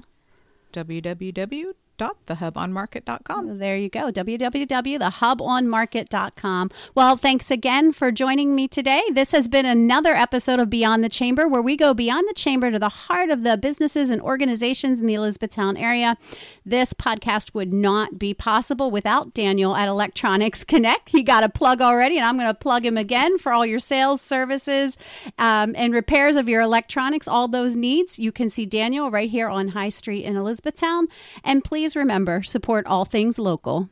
www.thehubonmarket.com. 2.00 3.58
There 3.58 3.76
you 3.76 3.90
go. 3.90 4.10
www.thehubonmarket.com. 4.10 6.70
Well, 6.94 7.16
thanks 7.16 7.50
again 7.50 7.92
for 7.92 8.10
joining 8.10 8.54
me 8.54 8.66
today. 8.68 9.02
This 9.12 9.32
has 9.32 9.48
been 9.48 9.66
another 9.66 10.14
episode 10.14 10.60
of 10.60 10.70
Beyond 10.70 11.04
the 11.04 11.10
Chamber, 11.10 11.46
where 11.46 11.60
we 11.60 11.76
go 11.76 11.92
beyond 11.92 12.26
the 12.28 12.34
chamber 12.34 12.70
to 12.70 12.78
the 12.78 12.88
heart 12.88 13.28
of 13.30 13.42
the 13.42 13.58
businesses 13.58 14.10
and 14.10 14.22
organizations 14.22 15.00
in 15.00 15.06
the 15.06 15.14
Elizabethtown 15.14 15.76
area. 15.76 16.16
This 16.64 16.92
podcast 16.92 17.54
would 17.54 17.72
not 17.72 18.18
be 18.18 18.34
possible 18.34 18.90
without 18.90 19.32
Daniel 19.34 19.76
at 19.76 19.88
Electronics 19.88 20.64
Connect. 20.64 21.10
He 21.10 21.22
got 21.22 21.44
a 21.44 21.48
plug 21.48 21.82
already, 21.82 22.16
and 22.16 22.26
I'm 22.26 22.36
going 22.36 22.48
to 22.48 22.54
plug 22.54 22.84
him 22.84 22.96
again 22.96 23.38
for 23.38 23.52
all 23.52 23.66
your 23.66 23.78
sales, 23.78 24.20
services, 24.20 24.98
um, 25.38 25.74
and 25.76 25.92
repairs 25.92 26.36
of 26.36 26.48
your 26.48 26.62
electronics, 26.62 27.28
all 27.28 27.48
those 27.48 27.76
needs. 27.76 28.18
You 28.18 28.32
can 28.32 28.48
see 28.48 28.64
Daniel 28.66 29.10
right 29.10 29.28
here 29.28 29.48
on 29.48 29.68
High 29.68 29.88
Street 29.88 30.24
in 30.24 30.36
Elizabethtown. 30.36 31.08
And 31.44 31.64
please 31.90 31.96
remember, 31.96 32.40
support 32.40 32.86
all 32.86 33.04
things 33.04 33.36
local. 33.36 33.88